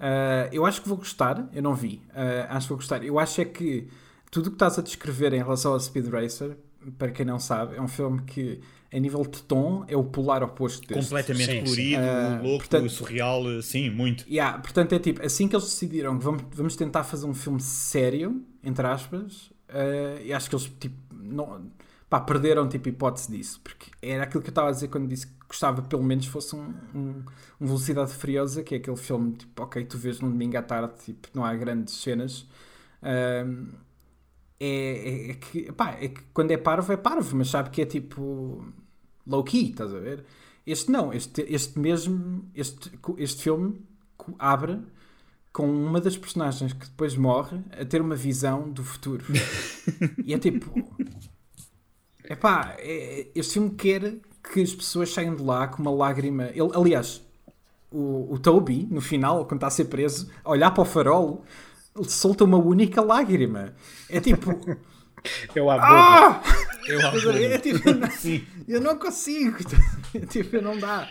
[0.00, 1.48] Uh, eu acho que vou gostar.
[1.52, 2.00] Eu não vi.
[2.10, 3.04] Uh, acho que vou gostar.
[3.04, 3.86] Eu acho é que
[4.30, 6.56] tudo o que estás a descrever em relação ao Speed Racer,
[6.98, 8.60] para quem não sabe, é um filme que,
[8.92, 11.02] a nível de tom, é o polar oposto deste.
[11.04, 14.24] Completamente Sim, colorido, Ah, louco, portanto- surreal, sim, muito.
[14.26, 17.60] Yeah, portanto, é tipo, assim que eles decidiram que vamos, vamos tentar fazer um filme
[17.60, 21.70] sério, entre aspas, uh, e acho que eles tipo, não,
[22.10, 25.28] pá, perderam tipo, hipótese disso, porque era aquilo que eu estava a dizer quando disse
[25.28, 27.24] que gostava pelo menos fosse um, um,
[27.60, 30.92] um Velocidade Furiosa, que é aquele filme tipo, ok, tu vês num domingo à tarde,
[31.04, 32.46] tipo, não há grandes cenas.
[33.02, 33.68] Um,
[34.58, 37.80] é, é, é que, pá, é que quando é parvo é parvo, mas sabe que
[37.80, 38.64] é tipo
[39.26, 40.24] low key, estás a ver?
[40.66, 43.80] Este não, este, este mesmo, este, este filme
[44.38, 44.80] abre
[45.52, 49.24] com uma das personagens que depois morre a ter uma visão do futuro.
[50.24, 50.72] e é tipo.
[52.30, 54.14] Epá, é, este filme quer
[54.52, 56.44] que as pessoas saiam de lá com uma lágrima.
[56.54, 57.20] Ele, aliás,
[57.90, 61.44] o, o Toby, no final, quando está a ser preso, a olhar para o farol,
[61.96, 63.74] ele solta uma única lágrima.
[64.08, 64.50] É tipo.
[65.54, 65.82] Eu boca.
[65.82, 66.42] Ah!
[66.86, 67.50] Eu Estás a ver?
[67.50, 68.08] É tipo, eu não,
[68.66, 69.58] eu não consigo.
[70.14, 71.08] É tipo, não dá.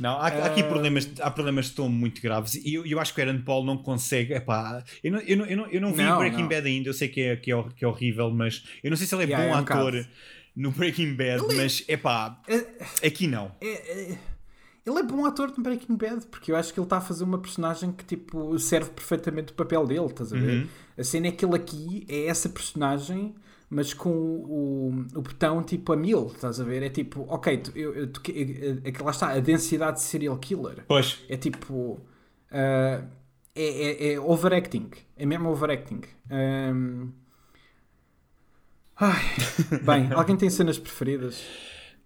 [0.00, 0.46] Não, há, Ah.
[0.46, 3.40] aqui problemas, há problemas de tom muito graves e eu, eu acho que o Aaron
[3.42, 4.34] Paul não consegue.
[4.34, 6.48] Epá, eu, não, eu, não, eu, não, eu não vi Não, Breaking não.
[6.48, 9.06] Bad ainda, eu sei que é, que, é, que é horrível, mas eu não sei
[9.06, 10.06] se ele é Yeah, bom é um ator bocado.
[10.54, 12.40] No Breaking Bad, mas epá,
[13.04, 13.52] aqui não.
[13.60, 13.68] É,
[14.12, 14.18] é,
[14.84, 17.24] ele é bom ator no Breaking Bad, porque eu acho que ele está a fazer
[17.24, 20.66] uma personagem que tipo, serve perfeitamente o papel dele, estás a ver?
[20.98, 23.34] A cena é que ele aqui é essa personagem,
[23.70, 26.82] mas com o, o, o botão tipo a mil, estás a ver?
[26.82, 30.36] É tipo, ok, tu, eu, eu, tu, é, é, lá está, a densidade de serial
[30.36, 30.84] killer.
[30.86, 32.00] Pois, É tipo.
[32.50, 33.02] ah,
[33.54, 34.90] é, é, é overacting.
[35.16, 36.00] É mesmo overacting.
[36.30, 37.10] Ahm,
[38.98, 39.22] Ai,
[39.82, 41.42] bem, alguém tem cenas preferidas?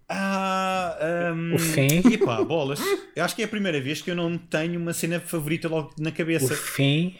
[0.09, 0.97] Ah,
[1.35, 1.99] um, O fim.
[2.13, 2.79] Epá, bolas.
[3.15, 5.93] Eu acho que é a primeira vez que eu não tenho uma cena favorita logo
[5.99, 6.55] na O cabeça.
[6.55, 7.15] fim.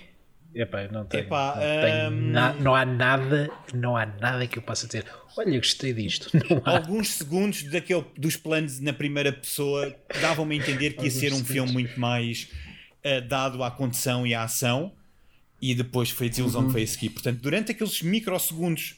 [0.55, 4.57] Epá, não tenho, Epá, não, tenho hum, na- não há nada, não há nada que
[4.57, 5.05] eu possa dizer.
[5.37, 6.31] Olha, gostei disto.
[6.65, 11.43] Alguns segundos daquele, dos planos na primeira pessoa davam-me a entender que ia ser um
[11.45, 12.47] filme muito mais
[13.03, 14.93] eh, dado à condição e à ação
[15.61, 17.09] e depois foi a desilusão que foi a seguir.
[17.09, 18.95] Portanto, durante aqueles microsegundos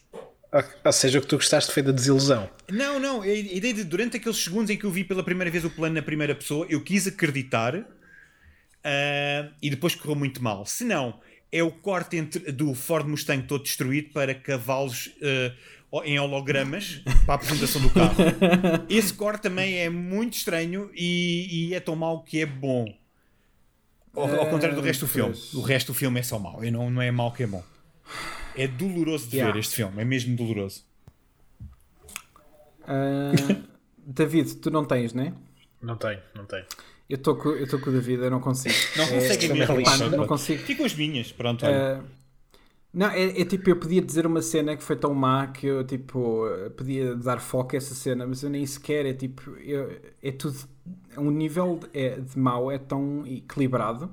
[0.52, 2.50] Ou- Ou seja, o que tu gostaste foi da desilusão.
[2.70, 5.64] Não, não, a ideia de durante aqueles segundos em que eu vi pela primeira vez
[5.66, 7.76] o plano na primeira pessoa, eu quis acreditar
[8.84, 10.66] ah, e depois correu muito mal.
[10.66, 11.20] Se não,
[11.52, 17.34] é o corte entre, do Ford Mustang todo destruído para cavalos ah, em hologramas para
[17.34, 18.16] a apresentação do carro.
[18.89, 22.91] Esse corte também é muito estranho e, e é tão mau que é bom.
[24.16, 25.36] Ao, ao contrário do resto do filme.
[25.54, 26.64] O resto do filme é só mau.
[26.64, 27.64] E não, não é mau que é bom.
[28.62, 29.53] É doloroso de Yeah.
[29.53, 30.01] ver este filme.
[30.01, 30.84] É mesmo doloroso.
[32.88, 33.32] Ah,
[34.05, 35.34] David, tu não tens, né?
[35.82, 36.66] Não tenho, não tenho.
[37.10, 38.76] Eu estou com, eu com o David, eu não consigo.
[38.97, 39.80] Não consegue também mesmo.
[39.80, 40.18] é Pá, lixo.
[40.18, 40.62] não consigo.
[40.64, 41.32] Fico as minhas.
[41.32, 41.66] Pronto.
[41.66, 42.03] Ah,
[42.93, 45.84] não, é, é tipo, eu podia dizer uma cena que foi tão má que eu
[45.84, 46.43] tipo
[46.76, 50.57] podia dar foco a essa cena, mas eu nem sequer é tipo, eu- é tudo
[51.18, 54.12] um nível de, é, de mau é tão equilibrado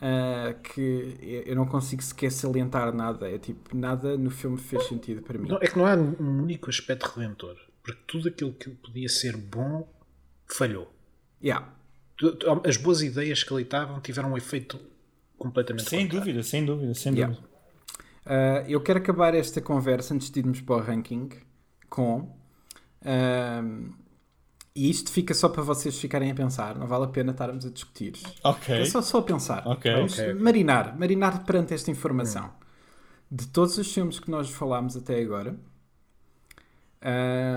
[0.00, 3.28] ah, que eu- não consigo sequer salientar nada.
[3.30, 5.48] É tipo, nada no filme fez sentido para mim.
[5.48, 7.56] Não, é que não há um único aspecto redentor.
[7.82, 9.88] Porque tudo aquilo que podia ser bom
[10.46, 10.92] falhou.
[11.42, 11.72] Yeah.
[12.66, 14.78] As boas ideias que ali estavam tiveram um efeito
[15.38, 16.24] completamente Sem contrário.
[16.26, 17.34] dúvida, sem dúvida, sem Yeah.
[17.34, 17.48] dúvida.
[18.26, 21.30] Uh, eu quero acabar esta conversa antes de irmos para o ranking
[21.88, 22.36] com.
[23.04, 23.92] um,
[24.86, 27.70] e isto fica só para vocês ficarem a pensar, não vale a pena estarmos a
[27.70, 28.14] discutir.
[28.44, 28.74] Ok.
[28.80, 29.66] É só, só a pensar.
[29.66, 30.42] Ok, Vamos ok, ok.
[30.42, 32.50] marinar, marinar perante esta informação.
[33.30, 35.54] De todos os filmes que nós falámos até agora,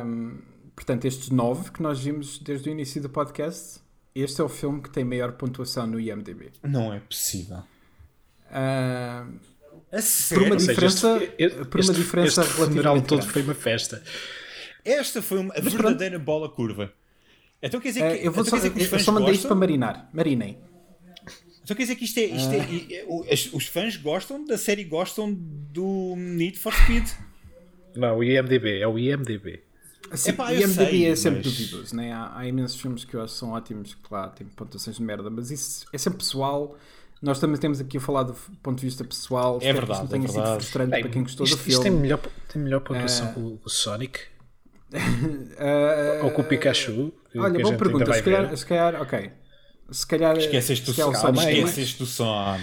[0.06, 0.38] um,
[0.76, 3.80] portanto, estes nove que nós vimos desde o início do podcast,
[4.14, 6.52] este é o filme que tem maior pontuação no IMDb.
[6.64, 7.64] Não é possível.
[8.52, 9.40] Um,
[9.94, 10.00] A
[10.30, 13.34] por uma Ou seja, diferença, este- este- por uma este- diferença este relativamente todo grande.
[13.34, 14.04] foi uma festa.
[14.86, 16.92] Esta foi uma verdadeira bola curva.
[17.62, 19.12] Então quer dizer Eh, que, eu, vou então só, dizer que os eu fãs só
[19.12, 20.10] mandei isto para marinar.
[20.14, 20.58] Marinem.
[21.64, 22.24] Então quer dizer que isto é.
[22.26, 27.08] Isto é e- é- as- os fãs gostam da série, gostam do Need for Speed.
[27.96, 29.62] Não, o IMDB, é o IMDB.
[30.10, 32.12] Assim, Epá, eu IMDb sei, é sempre mas- duvidoso, né?
[32.12, 35.04] há, há imensos filmes que eu acho que são ótimos, que lá têm pontuações de
[35.04, 36.78] merda, mas isso é sempre pessoal.
[37.22, 38.34] Nós também temos aqui a falar do
[38.64, 39.60] ponto de vista pessoal.
[39.60, 40.64] Que verdade, isto não tenha é sido verdade.
[40.64, 41.84] frustrante Bem, para quem gostou isto, do isto filme.
[41.84, 42.20] tem melhor,
[42.52, 44.20] tem melhor pontuação Eh, que o Sonic
[45.58, 47.14] Ah, ou com o Pikachu.
[47.32, 48.14] que- Olha, boa pergunta.
[48.14, 49.32] Se calhar, se calhar, ok.
[49.92, 50.38] Se calhar.
[50.38, 51.48] Esqueceste do Sonic mais.
[51.58, 52.58] Esqueceste do som.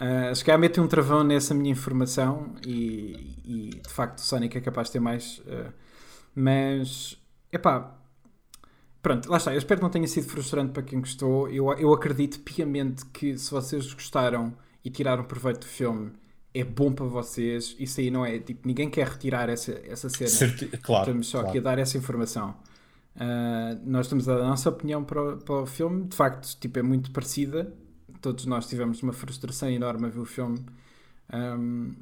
[0.00, 4.56] Uh, se calhar mete um travão nessa minha informação e, e, de facto o Sonic
[4.56, 5.38] é capaz de ter mais.
[5.40, 5.72] uh,
[6.34, 7.18] mas,
[7.52, 7.98] epá,
[9.02, 9.52] pronto, lá está.
[9.52, 11.48] Eu espero que não tenha sido frustrante para quem gostou.
[11.50, 16.12] Eu, eu acredito piamente que se vocês gostaram e tiraram proveito do filme,
[16.60, 17.74] é bom para vocês.
[17.78, 18.38] Isso aí não é.
[18.38, 20.30] Tipo, ninguém quer retirar essa, essa cena.
[20.30, 21.04] Certi- Claro.
[21.04, 21.48] Estamos só claro.
[21.50, 22.56] aqui a dar essa informação.
[23.16, 26.04] Uh, nós estamos a dar a nossa opinião para o, para o filme.
[26.06, 27.72] De facto, tipo, é muito parecida.
[28.20, 30.64] Todos nós tivemos uma frustração enorme a ver o filme.
[31.32, 31.94] Um,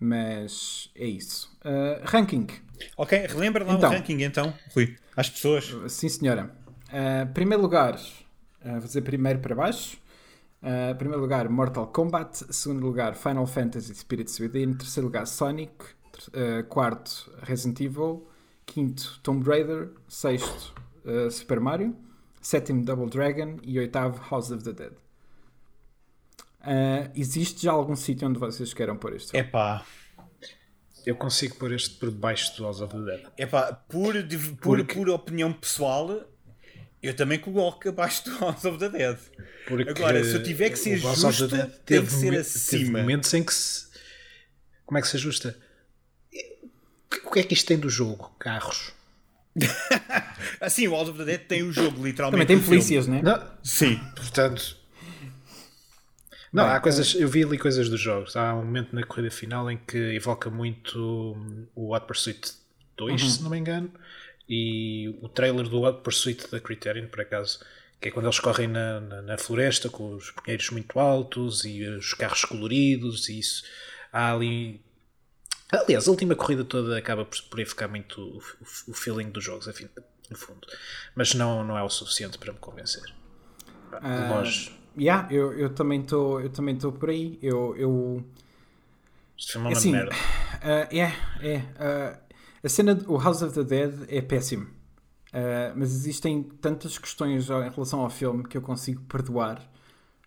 [0.00, 1.50] mas é isso.
[1.64, 2.46] Uh, ranking.
[2.96, 3.90] Ok, relembra lá Então.
[3.90, 5.74] o ranking então, Rui, às pessoas.
[5.88, 6.50] Sim, senhora.
[6.88, 9.98] Uh, primeiro lugar, uh, vou dizer primeiro para baixo.
[10.62, 12.52] Uh, primeiro lugar, Mortal Kombat.
[12.52, 14.74] Segundo lugar, Final Fantasy Spirits Within.
[14.74, 15.72] Terceiro lugar, Sonic.
[16.28, 18.26] Uh, quarto, Resident Evil.
[18.66, 19.90] Quinto, Tomb Raider.
[20.08, 21.94] Sexto, uh, Super Mario.
[22.40, 23.56] Sétimo, Double Dragon.
[23.62, 24.92] E oitavo, House of the Dead.
[26.60, 29.34] Uh, existe já algum sítio onde vocês queiram pôr isto?
[29.34, 29.84] Epá,
[31.06, 33.26] Eu consigo pôr este por debaixo do House of the Dead.
[33.38, 34.12] epá por,
[34.60, 36.24] por, Porque- por opinião pessoal,
[37.02, 39.18] eu também coloco abaixo do House of the Dead.
[39.66, 42.06] Porque Agora, se eu tiver que ser o House of the justo, Dead tem teve
[42.06, 42.78] que ser acima.
[42.84, 43.86] Teve momentos em que se.
[44.86, 45.56] Como é que se ajusta?
[47.24, 48.34] O que é que isto tem do jogo?
[48.38, 48.92] Carros.
[50.60, 52.46] Assim, o House of the Dead tem o jogo, literalmente.
[52.46, 53.20] Também tem polícias, né?
[53.22, 53.98] Não, Sim.
[54.16, 54.76] portanto.
[56.52, 57.14] Não, Bem, há coisas.
[57.14, 58.34] Eu vi ali coisas dos jogos.
[58.36, 61.36] Há um momento na corrida final em que evoca muito
[61.74, 62.52] o Hot Pursuit
[62.96, 63.28] 2, Uhum.
[63.28, 63.92] se não me engano,
[64.48, 67.60] e o trailer do Hot Pursuit da Criterion, por acaso,
[68.00, 71.84] que é quando eles correm na, na, na floresta com os pinheiros muito altos e
[71.84, 73.64] os carros coloridos, e isso.
[74.12, 74.80] Há ali.
[75.72, 79.44] Aliás, a última corrida toda acaba por, por evocar muito o, o, o feeling dos
[79.44, 79.88] jogos, afim-
[80.30, 80.66] no fundo.
[81.14, 83.04] Mas não, não é o suficiente para me convencer.
[84.14, 84.70] De Ah, longe.
[84.96, 87.38] Yeah, eu, eu também estou eu também estou por aí.
[87.42, 88.24] Eu, eu
[89.46, 90.14] filme é uma assim, merda.
[90.62, 91.12] ah, é,
[91.46, 91.62] é.
[91.78, 92.18] ah,
[92.62, 94.66] a cena do House of the Dead é péssimo.
[95.32, 99.68] Ah, mas existem tantas questões em relação ao filme que eu consigo perdoar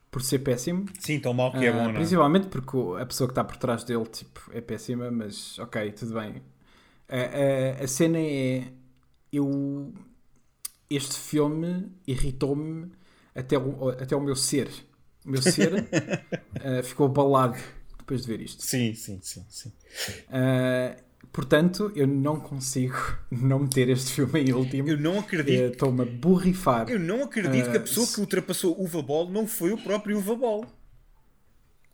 [0.09, 0.85] por ser péssimo.
[0.99, 1.93] Sim, tão mal que é Ah, bom, não é?
[1.95, 6.13] principalmente porque a pessoa que está por trás dele tipo, é péssima, mas ok, tudo
[6.13, 6.41] bem.
[7.09, 8.71] A- a- cena é.
[9.31, 9.93] Eu.
[10.89, 12.91] Este filme irritou-me
[13.33, 14.69] até o, até o meu ser.
[15.25, 15.71] O meu ser
[16.83, 17.57] ficou abalado
[17.97, 18.61] depois de ver isto.
[18.61, 19.71] Sim, sim, sim, sim.
[21.31, 22.95] Portanto, eu não consigo
[23.31, 24.87] não meter este filme em último.
[24.89, 25.73] Eu não Eh, acredito.
[25.73, 26.89] Estou-me a borrifar.
[26.89, 29.77] Eu não acredito que a Ah, pessoa que ultrapassou o Uva Ball não foi o
[29.77, 30.65] próprio Uva Ball.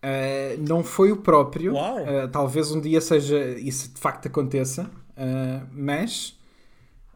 [0.00, 1.74] Uh, não foi o próprio.
[1.74, 1.98] Uau.
[2.02, 6.38] Uh, talvez um dia seja isso de facto aconteça, uh, mas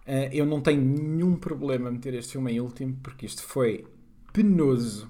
[0.07, 3.85] uh, eu não tenho nenhum problema em meter este filme em último porque isto foi
[4.33, 5.09] penoso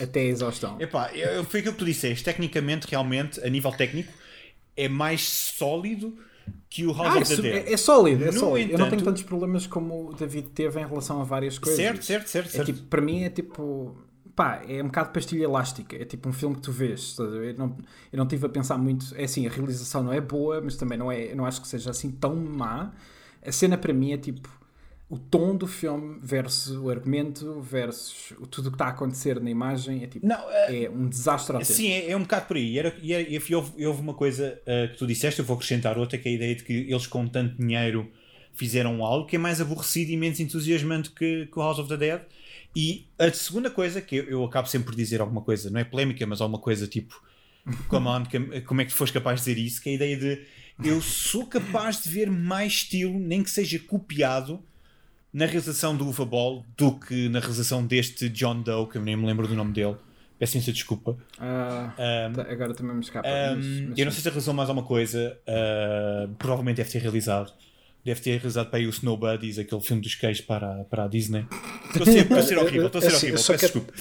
[0.00, 0.76] até a exaustão.
[0.80, 2.24] Epá, eu- foi aquilo que tu disseste.
[2.24, 4.12] Tecnicamente, realmente, a nível técnico,
[4.84, 6.16] é mais sólido
[6.70, 7.66] que o House Ah, é, of the Dead.
[7.68, 8.72] é- é sólido, é No sólido.
[8.72, 11.76] Eu não tenho entanto- tantos problemas como o David teve em relação a várias coisas.
[11.78, 12.66] Certo, certo, certo, É certo.
[12.72, 13.96] tipo, para mim é tipo.
[14.36, 15.96] Pá, é um bocado pastilha elástica.
[15.96, 17.16] É tipo um filme que tu vês.
[17.18, 17.76] Eu não,
[18.12, 19.06] eu não tive a pensar muito.
[19.16, 21.34] É assim, a realização não é boa, mas também não é.
[21.34, 22.92] Não acho que seja assim tão má.
[23.44, 24.48] A cena para mim é tipo.
[25.10, 29.48] O tom do filme versus o argumento versus tudo o que está a acontecer na
[29.50, 30.26] imagem é tipo.
[30.26, 31.76] Não, é- é um desastre autêntico.
[31.78, 32.72] Sim, é, é um bocado por aí.
[32.74, 35.56] E, era, e, era- e houve, houve uma coisa uh, que tu disseste, eu vou
[35.56, 38.10] acrescentar outra, que é a ideia de que eles com tanto dinheiro
[38.52, 41.96] fizeram algo que é mais aborrecido e menos entusiasmante que, que o House of the
[41.96, 42.20] Dead.
[42.76, 45.84] E a segunda coisa, que eu, eu acabo sempre por dizer alguma coisa, não é
[45.84, 47.18] polémica, mas alguma coisa tipo
[48.30, 49.80] que- como é que tu foste capaz de dizer isso?
[49.82, 50.42] Que é a ideia de
[50.84, 54.62] eu sou capaz de ver mais estilo, nem que seja copiado,
[55.32, 59.16] na realização do Uva Ball do que na realização deste John Doe, que eu nem
[59.16, 59.96] me lembro do nome dele.
[60.38, 61.16] Peço imensa desculpa.
[61.38, 61.92] Ah,
[62.34, 63.28] tá, agora também me escapa.
[63.28, 65.36] Um, mas- mas eu não sei se realizou mais alguma coisa.
[65.48, 67.52] uh, provavelmente deve ter realizado.
[68.04, 71.08] Deve ter realizado para aí o Snow Buddies, aquele filme dos queijos para, para a
[71.08, 71.44] Disney.
[71.88, 73.44] Estou a ser, estou a ser horrível, estou a ser Assim, horrível.
[73.44, 73.92] Peço quero- desculpa.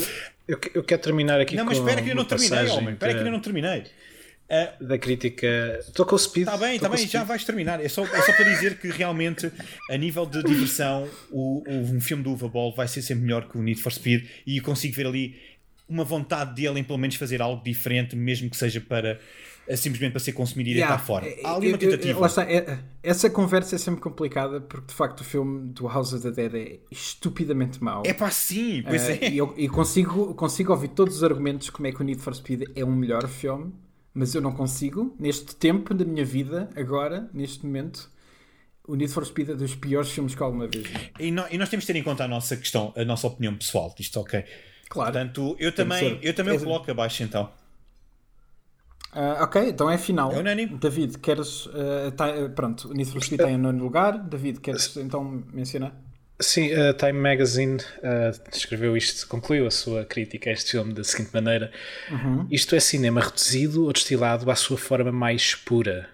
[0.47, 2.93] Eu, eu quero terminar aqui Não, mas espera que eu não terminei, homem.
[2.93, 3.83] Espera que eu não terminei.
[4.79, 5.79] Da crítica.
[5.85, 6.47] Estou com o speed.
[6.47, 7.83] Está bem, está com bem, já vais terminar.
[7.83, 9.51] É só, é só para dizer que realmente,
[9.89, 13.47] a nível de diversão, o, o- um filme do Uva Ball vai ser sempre melhor
[13.49, 15.35] que o Need for Speed e consigo ver ali
[15.89, 19.19] uma vontade dele em pelo menos fazer algo diferente, mesmo que seja para
[19.69, 21.25] eh, simplesmente para ser consumido e Yeah, deitar fora.
[21.27, 22.25] é- Há ali uma tentativa.
[22.25, 26.23] está, é- essa conversa é sempre complicada porque de facto o filme do House of
[26.23, 28.03] the Dead é estupidamente mau.
[28.05, 29.29] É pá, sim, pois Eh, é.
[29.29, 32.33] E eu, e consigo, consigo ouvir todos os argumentos como é que o Need for
[32.35, 33.73] Speed é um melhor filme,
[34.17, 38.09] mas eu não consigo, neste tempo da minha vida, agora, neste momento,
[38.87, 41.11] o Need for Speed é dos piores filmes que alguma vez vi.
[41.19, 43.55] E, nó- e nós temos de ter em conta a nossa questão, a nossa opinião
[43.55, 44.43] pessoal disto, ok?
[44.89, 45.11] Claro.
[45.13, 47.51] Portanto, eu também, eu também o coloco abaixo então.
[49.11, 50.31] Ah, ok, então é final.
[50.31, 50.77] É unânime.
[50.77, 51.67] David, queres.
[51.73, 54.17] ah, tá- pronto, o Need for Speed está em nono lugar.
[54.17, 55.93] David, queres então mencionar?
[56.39, 61.03] Sim, a Time Magazine uh, escreveu isto, concluiu a sua crítica a este filme da
[61.03, 61.71] seguinte maneira:
[62.51, 66.09] Isto é cinema reduzido ou destilado à sua forma mais pura.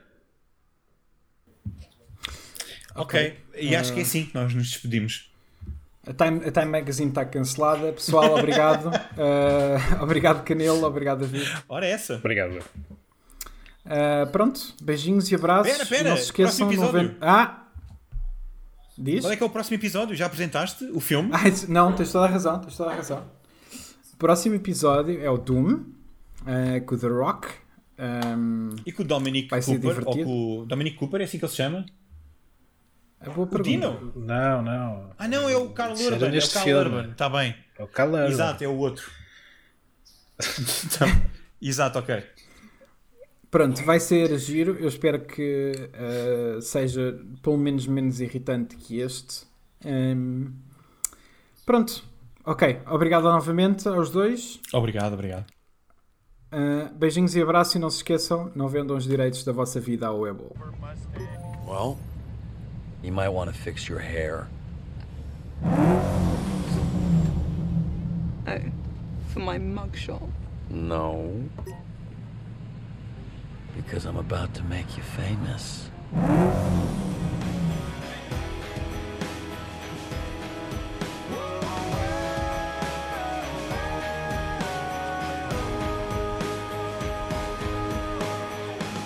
[2.96, 5.30] Ok, e acho que é assim que nós nos despedimos.
[6.06, 7.92] A Time, a Time Magazine está cancelada.
[7.92, 8.92] Pessoal, obrigado.
[9.18, 10.86] Ah, obrigado, Canelo.
[10.86, 11.50] Obrigado, David.
[11.68, 12.16] Ora, essa.
[12.16, 12.60] Obrigado.
[13.86, 15.72] Ah, pronto, beijinhos e abraços.
[15.74, 17.10] Pera, pera, não se esqueçam, próximo episódio.
[17.10, 17.63] vem- Ah!
[18.98, 19.22] Diz?
[19.22, 20.16] Qual é que é o próximo episódio?
[20.16, 21.30] Já apresentaste o filme?
[21.34, 23.26] Ah, não, tens toda a razão, tens toda a razão.
[24.14, 25.84] O próximo episódio é o Doom,
[26.46, 27.48] ah, com o The Rock.
[27.98, 31.38] Ahm, E com o Dominic Vai ser Cooper, ou com o Dominic Cooper, é assim
[31.38, 31.86] que ele se chama?
[33.22, 33.70] é boa O pergunta.
[33.70, 34.12] Dino?
[34.16, 35.10] Não, não.
[35.18, 36.80] Ah não, é o Carl era Urban, é o Carl filme.
[36.98, 37.56] Urban, está bem.
[37.78, 38.30] É o calor.
[38.30, 39.10] Exato, é o outro.
[40.86, 41.08] Então,
[41.62, 42.24] Exato, ok.
[43.54, 44.78] Pronto, vai ser giro.
[44.80, 49.46] Eu espero que ah, seja pelo menos menos irritante que este.
[49.86, 50.54] Ahm,
[51.64, 52.04] pronto,
[52.44, 52.80] ok.
[52.88, 54.60] Obrigado novamente aos dois.
[54.74, 55.46] Obrigado, obrigado.
[56.52, 60.08] Ah, beijinhos e abraços e não se esqueçam, não vendam os direitos da vossa vida
[60.08, 60.50] ao Webble.
[61.68, 62.00] Well,
[63.04, 64.48] you might want to fix your hair.
[68.48, 68.72] Oh,
[69.32, 70.28] for my mugshot.
[70.72, 71.44] No.
[73.76, 75.90] because I'm about to make you famous.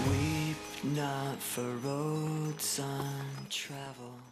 [0.10, 4.27] Weep not for roads on travel.